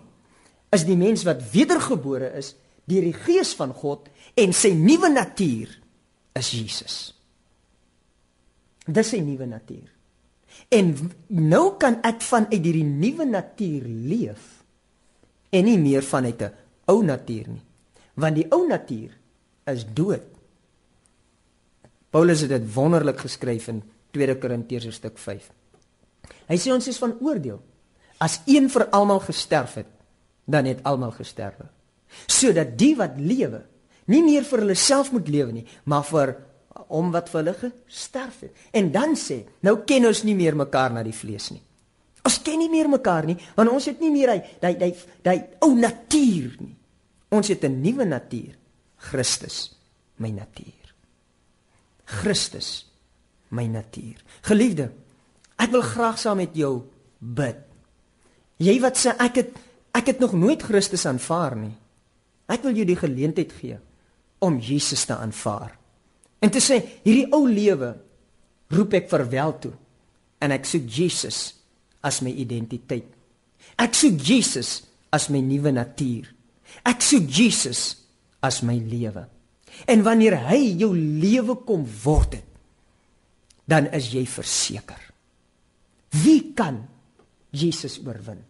is 0.69 0.85
die 0.85 0.97
mens 0.97 1.23
wat 1.23 1.51
wedergebore 1.51 2.33
is 2.33 2.55
deur 2.89 3.05
die 3.07 3.15
gees 3.15 3.53
van 3.55 3.73
God 3.73 4.09
en 4.39 4.53
sy 4.55 4.73
nuwe 4.75 5.09
natuur 5.13 5.71
is 6.39 6.51
Jesus. 6.51 6.97
Dis 8.83 9.13
sy 9.13 9.21
nuwe 9.23 9.47
natuur. 9.47 9.87
En 10.73 10.91
nou 11.29 11.65
kan 11.81 11.99
ek 12.05 12.21
vanuit 12.25 12.59
hierdie 12.59 12.87
nuwe 12.87 13.25
natuur 13.29 13.87
leef 14.09 14.49
en 15.53 15.65
nie 15.65 15.77
meer 15.77 16.03
vanuit 16.03 16.41
'n 16.41 16.53
ou 16.91 17.03
natuur 17.03 17.47
nie. 17.47 17.63
Want 18.15 18.35
die 18.35 18.47
ou 18.51 18.67
natuur 18.67 19.11
is 19.65 19.85
dood. 19.93 20.23
Paulus 22.09 22.41
het 22.41 22.49
dit 22.49 22.73
wonderlik 22.73 23.19
geskryf 23.19 23.67
in 23.67 23.83
2 24.11 24.37
Korintiërs 24.37 24.95
stuk 24.95 25.17
5. 25.17 25.49
Hy 26.47 26.57
sê 26.57 26.71
ons 26.73 26.87
is 26.87 26.97
van 26.97 27.15
oordeel. 27.21 27.61
As 28.17 28.41
een 28.45 28.69
vir 28.69 28.85
almal 28.89 29.19
gesterf 29.19 29.73
het, 29.73 29.87
dan 30.45 30.65
het 30.65 30.83
almal 30.83 31.11
gesterwe. 31.11 31.65
Sodat 32.27 32.77
die 32.77 32.93
wat 32.99 33.17
lewe, 33.17 33.61
nie 34.11 34.23
meer 34.23 34.43
vir 34.47 34.63
hulle 34.65 34.75
self 34.75 35.11
moet 35.11 35.29
lewe 35.31 35.51
nie, 35.51 35.65
maar 35.85 36.03
vir 36.07 36.35
om 36.93 37.11
wat 37.13 37.29
vir 37.31 37.39
hulle 37.41 37.55
gesterf 37.59 38.41
het. 38.45 38.63
En 38.73 38.91
dan 38.91 39.15
sê, 39.19 39.43
nou 39.65 39.79
ken 39.87 40.09
ons 40.09 40.23
nie 40.27 40.35
meer 40.35 40.57
mekaar 40.57 40.93
na 40.93 41.03
die 41.05 41.15
vlees 41.15 41.51
nie. 41.53 41.61
Ons 42.23 42.39
ken 42.43 42.59
nie 42.61 42.71
meer 42.71 42.87
mekaar 42.91 43.27
nie, 43.27 43.35
want 43.57 43.71
ons 43.71 43.89
het 43.89 43.99
nie 43.99 44.11
meer 44.13 44.31
hy 44.31 44.39
hy 44.63 44.73
hy 44.79 44.91
hy 45.27 45.37
ou 45.65 45.73
natuur 45.75 46.55
nie. 46.61 46.75
Ons 47.33 47.49
het 47.49 47.63
'n 47.65 47.81
nuwe 47.81 48.05
natuur, 48.05 48.55
Christus, 48.97 49.75
my 50.17 50.29
natuur. 50.29 50.83
Christus 52.05 52.85
my 53.53 53.67
natuur. 53.69 54.17
Geliefde, 54.41 54.89
ek 55.61 55.71
wil 55.73 55.85
graag 55.85 56.17
saam 56.19 56.41
met 56.41 56.55
jou 56.57 56.83
bid. 57.19 57.59
Jy 58.63 58.79
wat 58.83 58.99
sê 58.99 59.13
ek 59.21 59.39
het 59.41 59.61
ek 59.93 60.09
het 60.09 60.19
nog 60.19 60.33
nooit 60.33 60.63
Christus 60.63 61.05
aanvaar 61.05 61.55
nie. 61.55 61.73
Ek 62.51 62.63
wil 62.65 62.75
jou 62.75 62.85
die 62.87 62.99
geleentheid 62.99 63.53
gee 63.55 63.79
om 64.43 64.59
Jesus 64.59 65.05
te 65.07 65.15
aanvaar. 65.15 65.77
En 66.43 66.51
te 66.51 66.59
sê 66.59 66.81
hierdie 67.05 67.29
ou 67.31 67.45
lewe 67.47 67.93
roep 68.73 68.97
ek 68.99 69.11
verwel 69.11 69.55
toe 69.63 69.73
en 70.43 70.51
ek 70.51 70.67
soek 70.67 70.89
Jesus 70.91 71.53
as 72.03 72.19
my 72.25 72.33
identiteit. 72.43 73.07
Ek 73.79 73.95
soek 73.95 74.19
Jesus 74.19 74.81
as 75.13 75.29
my 75.31 75.39
nuwe 75.45 75.71
natuur. 75.71 76.27
Ek 76.83 77.03
soek 77.05 77.29
Jesus 77.31 77.93
as 78.43 78.59
my 78.65 78.75
lewe. 78.75 79.23
En 79.89 80.03
wanneer 80.05 80.35
hy 80.49 80.59
jou 80.83 80.91
lewe 80.93 81.55
kom 81.65 81.85
word 82.03 82.37
het, 82.37 82.49
dan 83.65 83.87
is 83.95 84.09
jy 84.11 84.25
verseker. 84.27 84.99
Wie 86.19 86.51
kan 86.53 86.83
Jesus 87.55 87.97
oorwin? 88.03 88.41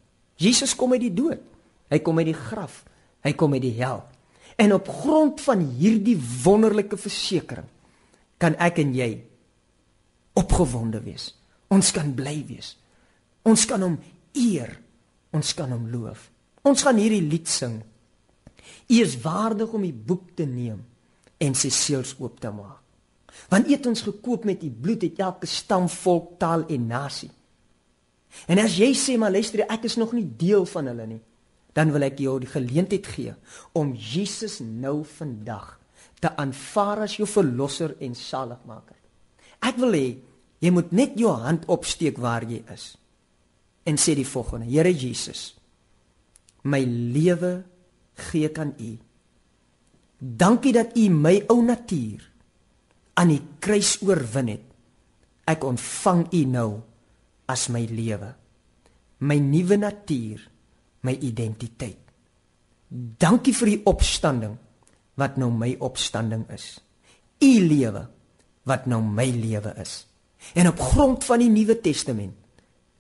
Jesus 0.42 0.74
kom 0.76 0.96
uit 0.96 1.06
die 1.06 1.14
dood. 1.14 1.40
Hy 1.94 2.00
kom 2.04 2.18
uit 2.20 2.32
die 2.32 2.38
graf. 2.38 2.82
Hy 3.24 3.34
kom 3.40 3.56
uit 3.56 3.64
die 3.64 3.78
hel. 3.80 4.04
En 4.60 4.76
op 4.76 4.90
grond 5.02 5.42
van 5.42 5.64
hierdie 5.80 6.18
wonderlike 6.44 6.98
versekering 7.00 7.70
kan 8.42 8.58
ek 8.62 8.82
en 8.84 8.92
jy 8.96 9.10
opgewonde 10.38 11.00
wees. 11.06 11.32
Ons 11.74 11.94
kan 11.96 12.12
bly 12.16 12.36
wees. 12.48 12.76
Ons 13.48 13.66
kan 13.70 13.82
hom 13.82 13.98
eer. 14.38 14.76
Ons 15.34 15.54
kan 15.58 15.72
hom 15.74 15.88
loof. 15.90 16.30
Ons 16.68 16.84
gaan 16.86 17.00
hierdie 17.02 17.24
lied 17.24 17.50
sing. 17.50 17.80
U 18.88 18.96
is 19.00 19.16
waardig 19.24 19.72
om 19.74 19.84
die 19.84 19.96
boek 19.96 20.34
te 20.38 20.46
neem 20.48 20.84
en 21.44 21.56
sy 21.58 21.72
seels 21.74 22.14
oop 22.20 22.40
te 22.44 22.52
maak. 22.54 22.80
Want 23.50 23.68
eet 23.72 23.88
ons 23.90 24.06
gekoop 24.06 24.46
met 24.46 24.62
u 24.64 24.70
bloed 24.70 25.08
het 25.08 25.20
elke 25.24 25.50
stam, 25.50 25.88
volk, 25.90 26.36
taal 26.40 26.68
en 26.72 26.86
nasie. 26.88 27.32
En 28.50 28.62
as 28.62 28.78
jy 28.78 28.92
sê 28.98 29.18
maar 29.20 29.34
luister, 29.34 29.66
ek 29.70 29.88
is 29.90 29.98
nog 30.00 30.14
nie 30.16 30.26
deel 30.26 30.66
van 30.70 30.90
hulle 30.90 31.08
nie, 31.16 31.22
dan 31.74 31.92
wil 31.94 32.06
ek 32.06 32.20
jou 32.22 32.36
die 32.42 32.50
geleentheid 32.50 33.08
gee 33.16 33.34
om 33.78 33.94
Jesus 33.98 34.60
nou 34.62 35.02
vandag 35.18 35.80
te 36.22 36.32
aanvaar 36.40 37.06
as 37.08 37.18
jou 37.18 37.28
verlosser 37.28 37.96
en 38.04 38.16
saligmaker. 38.16 38.98
Ek 39.64 39.80
wil 39.82 39.98
hê 39.98 40.08
jy 40.64 40.72
moet 40.72 40.94
net 40.96 41.18
jou 41.20 41.34
hand 41.36 41.66
opsteek 41.72 42.20
waar 42.24 42.46
jy 42.48 42.62
is 42.72 42.94
en 43.90 43.98
sê 44.00 44.16
die 44.16 44.28
volgende: 44.28 44.70
Here 44.70 44.92
Jesus, 44.92 45.54
my 46.64 46.84
lewe 46.86 47.64
gee 48.30 48.48
ek 48.48 48.62
aan 48.62 48.76
U. 48.80 48.92
Dankie 50.24 50.72
dat 50.76 50.96
U 50.96 51.10
my 51.12 51.36
ou 51.52 51.60
natuur 51.66 52.24
aan 53.20 53.34
die 53.34 53.42
kruis 53.60 53.98
oorwin 54.06 54.54
het. 54.54 54.64
Ek 55.50 55.66
ontvang 55.68 56.30
U 56.32 56.44
nou 56.48 56.70
as 57.52 57.68
my 57.68 57.84
lewe, 57.90 58.32
my 59.20 59.36
nuwe 59.44 59.76
natuur, 59.82 60.40
my 61.04 61.16
identiteit. 61.22 62.00
Dankie 62.94 63.56
vir 63.58 63.72
die 63.74 63.82
opstanding 63.90 64.56
wat 65.20 65.38
nou 65.42 65.50
my 65.54 65.74
opstanding 65.84 66.46
is. 66.54 66.78
U 67.44 67.52
lewe 67.68 68.06
wat 68.70 68.88
nou 68.88 69.02
my 69.04 69.28
lewe 69.34 69.74
is. 69.82 70.04
En 70.54 70.70
op 70.70 70.80
grond 70.80 71.24
van 71.24 71.44
die 71.44 71.52
Nuwe 71.52 71.80
Testament 71.82 72.36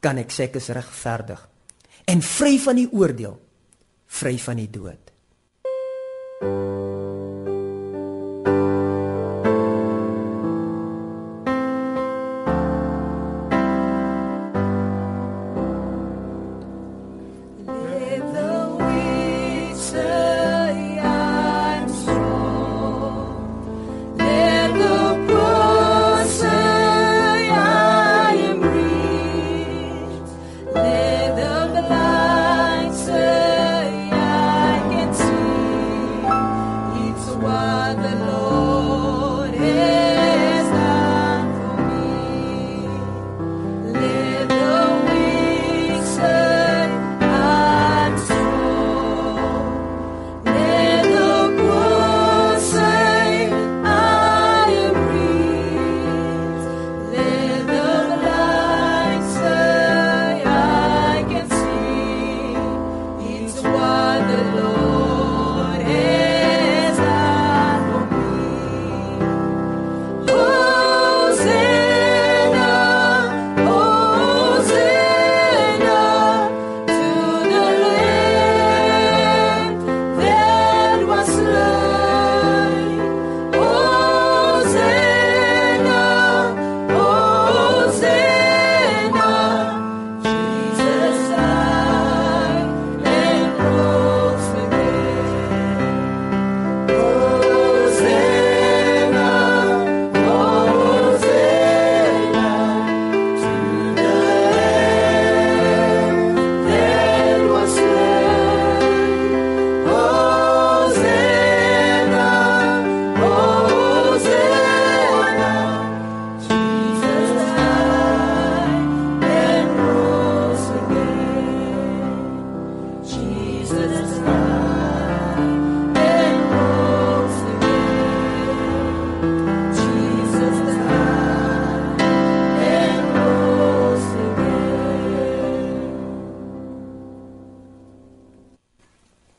kan 0.03 0.19
ek 0.19 0.33
sê 0.35 0.49
ek 0.49 0.59
is 0.59 0.71
regverdig 0.75 1.41
en 2.11 2.19
vry 2.19 2.57
van 2.59 2.79
die 2.81 2.89
oordeel, 2.91 3.37
vry 4.19 4.35
van 4.43 4.59
die 4.59 4.69
dood. 4.71 5.13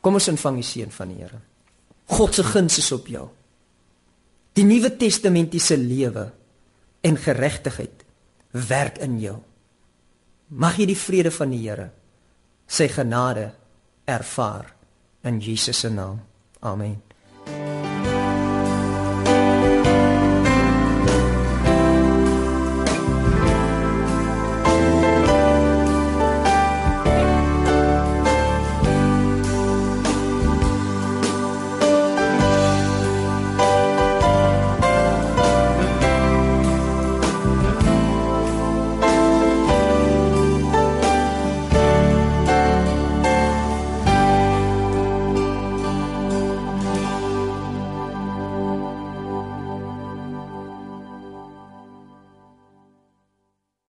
Kom 0.05 0.19
ons 0.19 0.29
ontvang 0.29 0.59
die 0.61 0.67
seën 0.67 0.91
van 0.93 1.09
die 1.09 1.23
Here. 1.23 1.39
God 2.13 2.37
se 2.37 2.43
guns 2.45 2.77
is 2.77 2.91
op 2.93 3.07
jou. 3.09 3.25
Die 4.53 4.65
Nuwe 4.67 4.91
Testamentiese 4.93 5.79
lewe 5.81 6.27
en 7.01 7.17
geregtigheid 7.17 8.05
werk 8.69 9.01
in 9.01 9.17
jou. 9.23 9.39
Mag 10.61 10.77
jy 10.77 10.91
die 10.91 10.99
vrede 10.99 11.33
van 11.33 11.49
die 11.49 11.63
Here, 11.63 11.89
sy 12.69 12.85
genade 12.93 13.49
ervaar 14.05 14.69
in 15.25 15.41
Jesus 15.41 15.81
se 15.81 15.89
naam. 15.89 16.21
Amen. 16.61 17.04